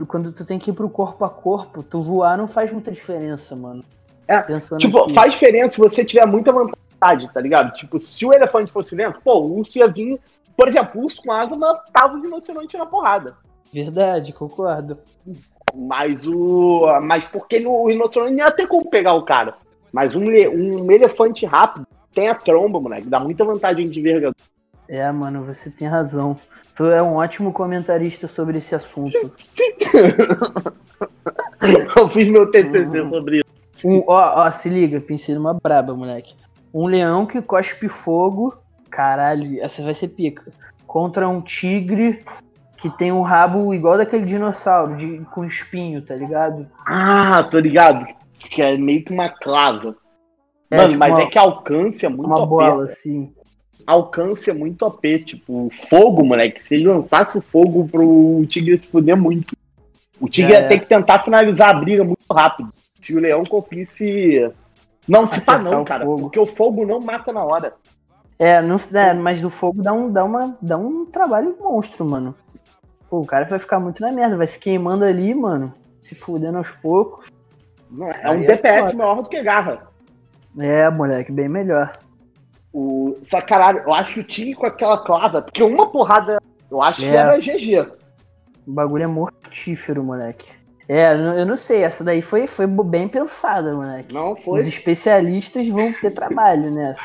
[0.09, 3.55] quando tu tem que ir pro corpo a corpo, tu voar não faz muita diferença,
[3.55, 3.85] mano.
[4.27, 5.15] É, Pensando Tipo, aqui.
[5.15, 7.75] faz diferença se você tiver muita vantagem, tá ligado?
[7.75, 10.19] Tipo, se o elefante fosse lento, pô, o urso ia vir.
[10.57, 13.37] Por exemplo, o urso com asa matava o rinoceronte na porrada.
[13.73, 14.99] Verdade, concordo.
[15.75, 16.87] Mas o.
[17.01, 19.55] Mas porque no- o rinoceronte não ia ter como pegar o cara.
[19.93, 23.09] Mas um, um elefante rápido tem a tromba, moleque.
[23.09, 24.37] Dá muita vantagem de envergadura.
[24.89, 26.37] É, mano, você tem razão.
[26.75, 29.17] Tu é um ótimo comentarista sobre esse assunto.
[31.97, 33.45] Eu fiz meu TCC sobre isso.
[33.85, 36.35] Um, ó, ó, se liga, pensei numa braba, moleque.
[36.73, 38.55] Um leão que cospe fogo.
[38.91, 40.53] Caralho, essa vai ser pica.
[40.87, 42.25] Contra um tigre
[42.83, 46.67] que tem um rabo igual daquele dinossauro, de, com espinho, tá ligado?
[46.85, 48.05] Ah, tô ligado.
[48.37, 49.95] Que é meio que uma clava.
[50.69, 52.49] É, Mano, tipo mas uma- é que alcance é muito Uma OP.
[52.49, 53.33] bola, assim.
[53.87, 55.19] Alcance é muito OP.
[55.21, 56.61] Tipo, fogo, moleque.
[56.61, 59.57] Se ele lançasse o fogo pro tigre se fuder muito.
[60.21, 60.63] O tigre É.
[60.63, 62.71] ia ter que tentar finalizar a briga muito rápido.
[63.01, 64.51] Se o leão conseguisse.
[65.07, 66.05] Não, se pá não, cara.
[66.05, 66.23] fogo.
[66.23, 67.75] Porque o fogo não mata na hora.
[68.39, 72.05] É, não, se- é, mas do fogo dá um, dá, uma, dá um trabalho monstro,
[72.05, 72.35] mano.
[73.13, 75.75] Pô, o cara vai ficar muito na merda, vai se queimando ali, mano.
[76.01, 77.27] Se fudendo aos poucos.
[78.23, 78.97] É um é DPS foda.
[78.97, 79.87] maior do que garra.
[80.59, 81.93] É, moleque, bem melhor.
[82.73, 83.19] O...
[83.23, 85.43] Só que, caralho, eu acho que o tigre com aquela clava.
[85.43, 86.41] Porque uma porrada.
[86.71, 87.17] Eu acho que É.
[87.17, 87.87] era GG.
[88.67, 90.51] O bagulho é mortífero, moleque.
[90.89, 94.15] É, eu não- sei, essa daí foi, foi bem pensada, moleque.
[94.15, 94.61] Não foi.
[94.61, 97.03] Os especialistas vão ter trabalho nessa.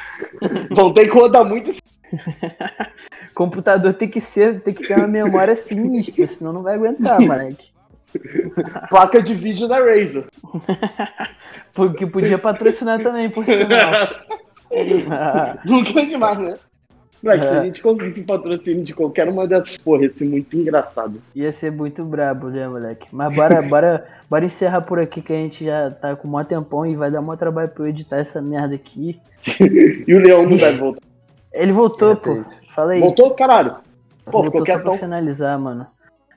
[0.73, 1.81] Vão ter que rodar muito esse
[3.33, 7.69] computador tem que ser, tem que ter uma memória sinistra, senão não vai aguentar, moleque.
[8.89, 10.25] placa de vídeo da Razer.
[11.73, 14.09] Porque podia patrocinar também, por sinal.
[15.65, 16.57] Nunca é demais, né?
[17.21, 17.57] Moleque, se É.
[17.57, 21.21] a gente conseguisse patrocínio de qualquer uma dessas porra, ia ser muito engraçado.
[21.35, 23.07] Ia ser muito brabo, né, moleque?
[23.11, 26.85] Mas bora, bora, bora encerrar por aqui que a gente já tá com mó tempão
[26.85, 29.19] e vai dar mó trabalho pra eu editar essa merda aqui.
[30.07, 31.01] E o Leão não deve voltar.
[31.53, 32.31] Ele voltou, É, pô.
[32.89, 32.99] aí.
[32.99, 33.77] Voltou, caralho?
[34.25, 35.87] Pô, voltou só pra finalizar, mano.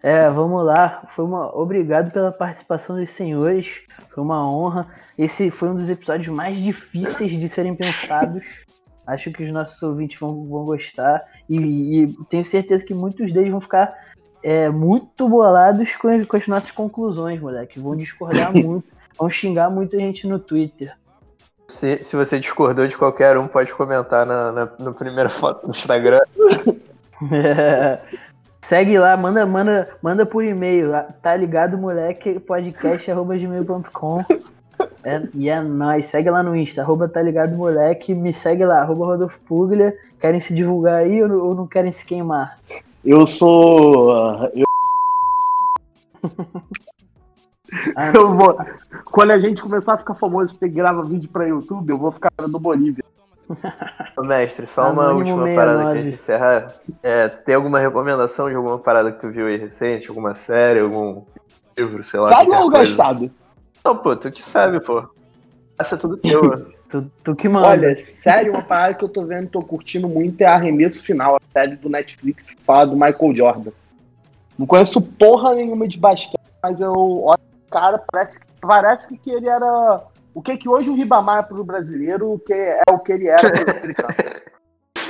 [0.03, 1.03] É, vamos lá.
[1.09, 3.83] Foi uma obrigado pela participação dos senhores.
[4.15, 4.87] Foi uma honra.
[5.19, 8.65] Esse foi um dos episódios mais difíceis de serem pensados.
[9.07, 13.51] Acho que os nossos ouvintes vão, vão gostar e, e tenho certeza que muitos deles
[13.51, 13.93] vão ficar
[14.43, 17.81] é, muito bolados com, as- com as nossas conclusões, moleque.
[17.81, 18.87] Vão discordar muito,
[19.19, 20.97] vão xingar muita gente no Twitter.
[21.71, 25.71] Se, se você discordou de qualquer um, pode comentar na, na, na primeira foto do
[25.71, 26.21] Instagram.
[27.33, 27.99] É.
[28.63, 30.93] Segue lá, manda, manda, manda por e-mail,
[31.23, 34.23] tá ligado, moleque, podcast.gmail.com.
[35.05, 38.83] É, e é nóis, segue lá no Insta, arroba tá ligado, moleque, me segue lá,
[38.83, 39.95] arroba Rodolfo Puglia.
[40.21, 42.59] Querem se divulgar aí ou, ou não querem se queimar?
[43.05, 44.13] Eu sou.
[44.13, 44.67] ah, Eu,
[47.97, 48.59] Ah, eu vou.
[49.05, 51.99] Quando a gente começar a ficar famoso e ter que gravar vídeo pra YouTube, eu
[51.99, 53.05] vou ficar do Bolívia.
[54.17, 55.55] Ô, mestre, só uma Anônimo última 69.
[55.57, 56.75] parada que a gente encerrar.
[57.03, 60.09] É, tu tem alguma recomendação de alguma parada que tu viu aí recente?
[60.09, 61.25] Alguma série, algum
[61.77, 62.31] livro, sei lá?
[62.31, 62.79] Sabe ou coisa?
[62.79, 63.31] gastado?
[63.85, 65.05] Não, pô, tu que sabe, pô.
[65.79, 66.67] Essa é tudo teu.
[66.89, 67.69] tu, tu que manda.
[67.69, 71.41] Olha, sério, uma parada que eu tô vendo, tô curtindo muito é Arremesso Final, a
[71.53, 73.71] série do Netflix que fala do Michael Jordan.
[74.59, 77.41] Não conheço porra nenhuma de basquete, mas eu olho
[77.71, 80.03] cara, parece, que- parece que ele era.
[80.35, 83.29] O que que hoje o Ribamar é pro brasileiro, o que é o que ele
[83.29, 84.15] era pro americano.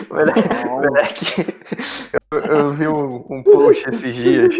[0.08, 1.56] Moleque, moleque,
[2.32, 4.54] eu, eu vi um, um post esses dias.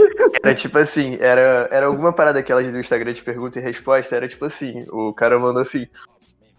[0.45, 4.15] Era tipo assim, era, era alguma parada daquelas do Instagram de pergunta e resposta.
[4.15, 5.87] Era tipo assim, o cara mandou assim: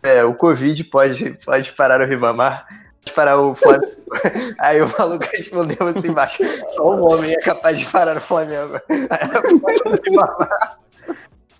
[0.01, 2.65] É, o Covid pode, pode parar o Ribamar,
[3.03, 3.91] pode parar o Flamengo.
[4.59, 8.79] Aí o maluco respondeu assim embaixo: Só um homem é capaz de parar o Flamengo.
[8.89, 10.79] Aí o Ribamar.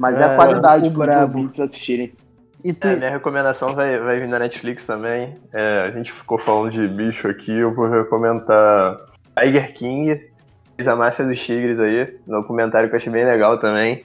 [0.01, 2.11] Mas é, É, a qualidade para ouvintes assistirem.
[2.65, 5.35] E tu, É, minha recomendação vai, vai vir na Netflix também.
[5.53, 8.97] É, a gente ficou falando de bicho aqui, eu vou recomendar
[9.37, 10.19] Tiger King,
[10.75, 14.03] fez a máfia dos tigres aí, um documentário que eu achei bem legal também.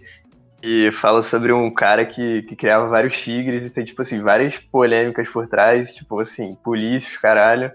[0.63, 4.59] E fala sobre um cara que, que criava vários tigres e tem, tipo assim, várias
[4.59, 7.67] polêmicas por trás, tipo assim, polícia, os caralho.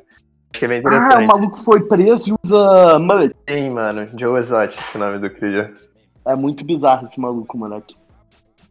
[0.51, 1.27] Acho que é bem Ah, o interessante.
[1.27, 3.35] maluco foi preso e usa mullet.
[3.49, 5.71] Sim, mano, Joe Exotic, o nome do cria.
[6.25, 7.95] É muito bizarro esse maluco, moleque.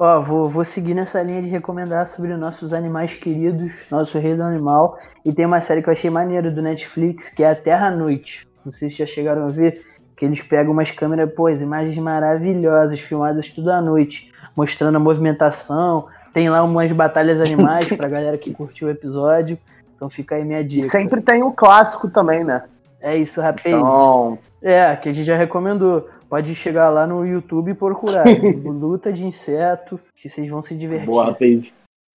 [0.03, 4.43] Ó, vou, vou seguir nessa linha de recomendar sobre nossos animais queridos, nosso rei do
[4.43, 4.99] animal.
[5.27, 7.91] E tem uma série que eu achei maneira do Netflix, que é a Terra à
[7.91, 8.49] Noite.
[8.65, 9.85] Não sei se já chegaram a ver,
[10.17, 14.99] que eles pegam umas câmeras, pô, as imagens maravilhosas, filmadas tudo à noite, mostrando a
[14.99, 16.07] movimentação.
[16.33, 19.59] Tem lá umas batalhas animais pra galera que curtiu o episódio.
[19.95, 20.89] Então fica aí minha dica.
[20.89, 22.63] sempre tem o clássico também, né?
[23.01, 23.67] É isso, rapaz.
[23.67, 26.09] Então, É, que a gente já recomendou.
[26.29, 28.25] Pode chegar lá no YouTube e procurar.
[28.65, 31.07] Luta de inseto, que vocês vão se divertir.
[31.07, 31.73] boa, rapaz.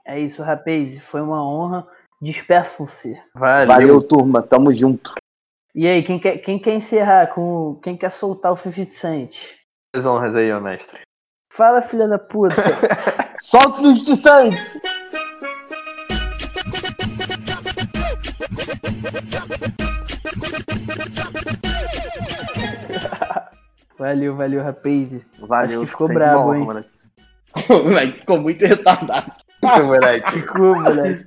[0.05, 0.97] É isso, rapaz.
[0.99, 1.87] Foi uma honra.
[2.21, 3.17] Despeçam-se.
[3.33, 3.67] Valeu.
[3.67, 4.41] Valeu, turma.
[4.41, 5.15] Tamo junto.
[5.73, 7.79] E aí, quem quer, quem quer encerrar com.
[7.81, 9.37] Quem quer soltar o 50 Cent?
[9.95, 10.99] As honras aí, ó, mestre.
[11.51, 12.55] Fala, filha da puta.
[13.39, 14.81] Solta o 50 Cent!
[23.97, 25.25] valeu, valeu, rapaz.
[25.39, 25.65] Valeu.
[25.65, 26.63] Acho que ficou brabo, hein?
[26.63, 26.89] moleque.
[27.69, 29.31] O moleque ficou muito retardado.
[29.57, 30.31] Então, moleque.
[30.31, 31.25] Ficou, moleque.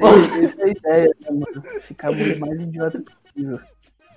[0.00, 1.62] Mas é, essa é a ideia, né, mano?
[1.80, 3.60] Ficar o mais idiota possível.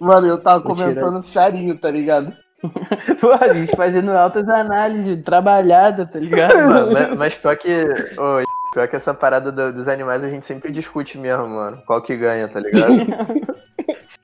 [0.02, 2.34] Mano, eu tava Vou tirar- comentando serinho, tá ligado?
[3.22, 6.56] Pô, a gente fazendo altas análises, trabalhada, tá ligado?
[6.56, 7.70] Mano, mas, mas pior que.
[8.18, 8.42] ô,
[8.72, 11.82] pior que essa parada do- dos animais a gente sempre discute mesmo, mano.
[11.86, 12.94] Qual que ganha, tá ligado?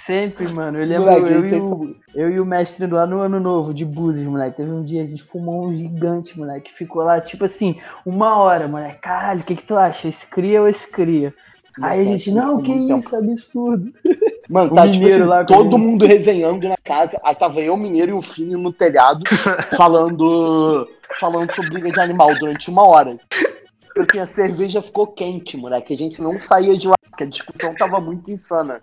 [0.05, 0.79] Sempre, mano.
[0.79, 3.83] Eu lembro Moleque, eu, e o, eu e o mestre lá no ano novo de
[3.83, 4.57] Búzios, moleque.
[4.57, 6.71] Teve um dia a gente fumou um gigante, moleque.
[6.71, 7.75] Ficou lá, tipo assim,
[8.05, 8.99] uma hora, moleque.
[8.99, 10.07] Caralho, o que, que tu acha?
[10.07, 11.33] Esse cria ou esse cria?
[11.81, 13.91] Aí a gente, não, que isso, absurdo.
[14.47, 17.19] Mano, tá tipo assim, lá com todo mundo resenhando na casa.
[17.23, 19.23] Aí tava eu, o mineiro e o Fini no telhado,
[19.75, 20.87] falando,
[21.19, 23.17] falando sobre briga de animal durante uma hora.
[23.95, 25.93] Tipo assim, a cerveja ficou quente, moleque.
[25.93, 28.81] A gente não saía de lá, porque a discussão tava muito insana.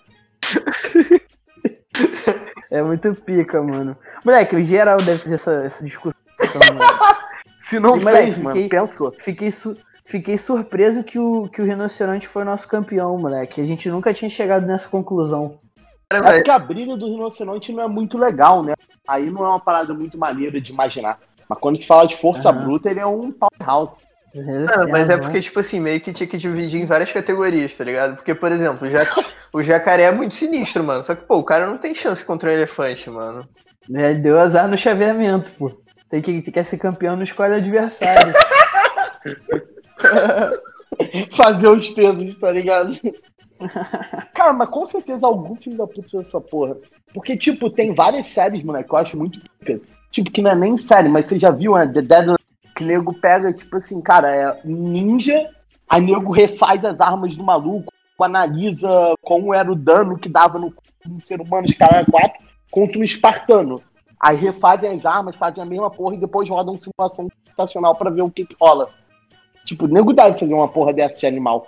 [2.70, 3.94] É muito pica, mano.
[4.24, 6.14] Moleque, o geral deve fazer essa, essa discussão.
[7.60, 9.14] Se não E, moleque, fez, mano, fiquei- pensou.
[9.18, 13.60] Fiquei, su- fiquei surpreso que o, que o rinoceronte foi nosso campeão, moleque.
[13.60, 15.58] A gente nunca tinha chegado nessa conclusão.
[16.10, 18.72] É porque a briga do rinoceronte não é muito legal, né?
[19.06, 21.18] Aí não é uma parada muito maneira de imaginar.
[21.46, 22.64] Mas quando se fala de força Aham.
[22.64, 23.94] bruta, ele é um powerhouse.
[24.34, 27.84] Não, mas é porque, tipo assim, meio que tinha que dividir em várias categorias, tá
[27.84, 28.16] ligado?
[28.16, 29.04] Porque, por exemplo, o, ja-
[29.52, 31.02] o jacaré é muito sinistro, mano.
[31.02, 33.46] Só que, pô, o cara não tem chance contra um elefante, mano.
[33.94, 35.70] É, deu azar no chaveamento, pô.
[36.08, 38.32] Tem que, quer ser campeão, não escolhe adversário.
[41.36, 42.92] Fazer os pesos, tá ligado?
[44.34, 46.76] Cara, mas com certeza algum filho da puta fez essa porra.
[47.14, 49.80] Porque, tipo, tem várias séries, moleque, que eu acho muito pica.
[50.10, 51.86] Tipo, que não é nem série, mas você já viu, né?
[51.86, 52.36] The Dead
[52.74, 55.50] que nego pega, tipo assim, cara, é um ninja,
[55.88, 57.92] aí nego refaz as armas do maluco,
[58.24, 60.72] analisa como era o dano que dava no,
[61.04, 63.82] no ser humano de cara 4 contra um espartano.
[64.20, 68.22] Aí refazem as armas, fazem a mesma porra e depois rodam simulação computacional pra ver
[68.22, 68.90] o que, que rola.
[69.64, 71.66] Tipo, nego deve fazer uma porra dessa de animal.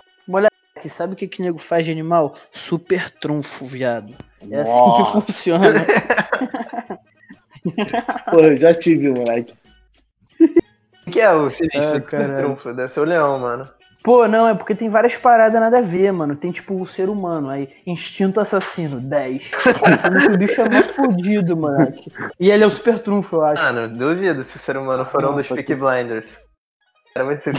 [0.81, 2.35] Que sabe o que que nego faz de animal?
[2.51, 4.15] Super trunfo, viado.
[4.49, 5.03] É assim Nossa.
[5.03, 5.85] que funciona.
[8.31, 9.53] Pô, eu já tive, moleque.
[11.15, 12.73] O que é o sinistro Ah, trunfo?
[12.73, 13.63] Deve ser o leão, mano.
[14.03, 16.35] Pô, não, é porque tem várias paradas nada a ver, mano.
[16.35, 19.51] Tem tipo o ser humano, aí instinto assassino, 10.
[20.01, 22.11] Sendo que o bicho é mais fudido, moleque.
[22.37, 23.63] E ele é o super trunfo, eu acho.
[23.63, 26.37] Mano, duvido se o ser humano for um Não, dos pode Peaky Blinders.
[27.15, 27.53] Cara, vai ser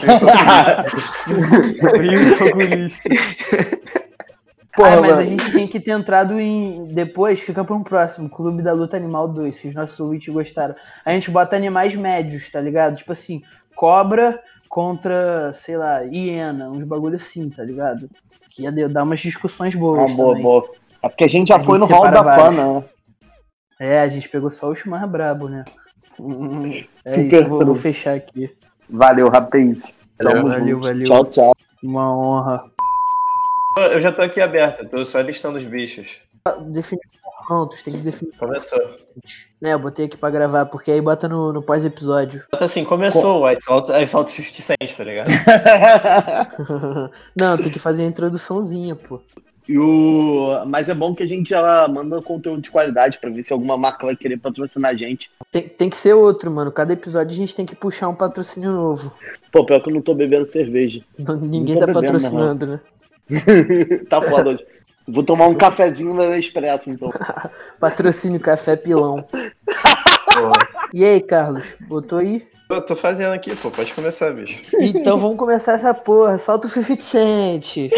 [2.39, 3.09] calculista.
[4.77, 5.23] Porra, ah, mas mano.
[5.23, 6.85] a gente tinha que ter entrado em.
[6.89, 8.29] Depois, fica pra um próximo.
[8.29, 10.75] Clube da Luta Animal 2, se os nossos ouvintes gostaram.
[11.03, 12.97] A gente bota animais médios, tá ligado?
[12.97, 13.41] Tipo assim,
[13.75, 18.11] cobra contra, sei lá, hiena, uns bagulho assim, tá ligado?
[18.51, 20.11] Que ia dar umas discussões boas.
[20.11, 20.43] Ah, boa, também.
[20.43, 20.69] boa.
[21.03, 22.85] É porque a gente já A foi gente no hall da fama, né?
[23.81, 25.65] É, a gente pegou só os mais brabo, né?
[27.05, 28.51] É Super isso, vou, vou fechar aqui.
[28.91, 29.83] Valeu, rapaz.
[30.21, 30.81] Valeu, junto.
[30.81, 31.07] valeu.
[31.07, 31.53] Tchau, tchau.
[31.83, 32.76] Uma honra.
[33.77, 36.17] Eu já tô aqui aberto, tô só listando os bichos.
[36.69, 37.03] Definir
[37.47, 38.33] prontos, tem que definir.
[38.37, 38.79] Começou.
[39.61, 42.45] Né, eu botei aqui pra gravar, porque aí bota no, no pós-episódio.
[42.51, 43.63] Bota assim, começou o Ice
[44.07, 45.29] Salt 50 Cent, tá ligado?
[47.37, 49.21] Não, tem que fazer a introduçãozinha, pô.
[49.69, 50.65] E o...
[50.67, 53.77] Mas é bom que a gente já manda conteúdo de qualidade pra ver se alguma
[53.77, 55.29] marca vai querer patrocinar a gente.
[55.51, 56.71] Tem, tem que ser outro, mano.
[56.71, 59.13] Cada episódio a gente tem que puxar um patrocínio novo.
[59.51, 61.03] Pô, pior que eu não tô bebendo cerveja.
[61.19, 62.81] Não- Ninguém tô tá bebendo, patrocinando, né?
[64.09, 64.67] tá foda hoje.
[65.09, 67.13] Vou tomar um cafezinho na Expresso, então.
[67.79, 69.25] Patrocínio Café Pilão.
[70.93, 71.77] e aí, Carlos?
[71.81, 72.47] Botou aí?
[72.69, 73.71] Eu tô fazendo aqui, pô.
[73.71, 74.61] Pode começar, bicho.
[74.81, 76.37] Então vamos começar essa porra.
[76.39, 77.91] Solta o Fifi Cent.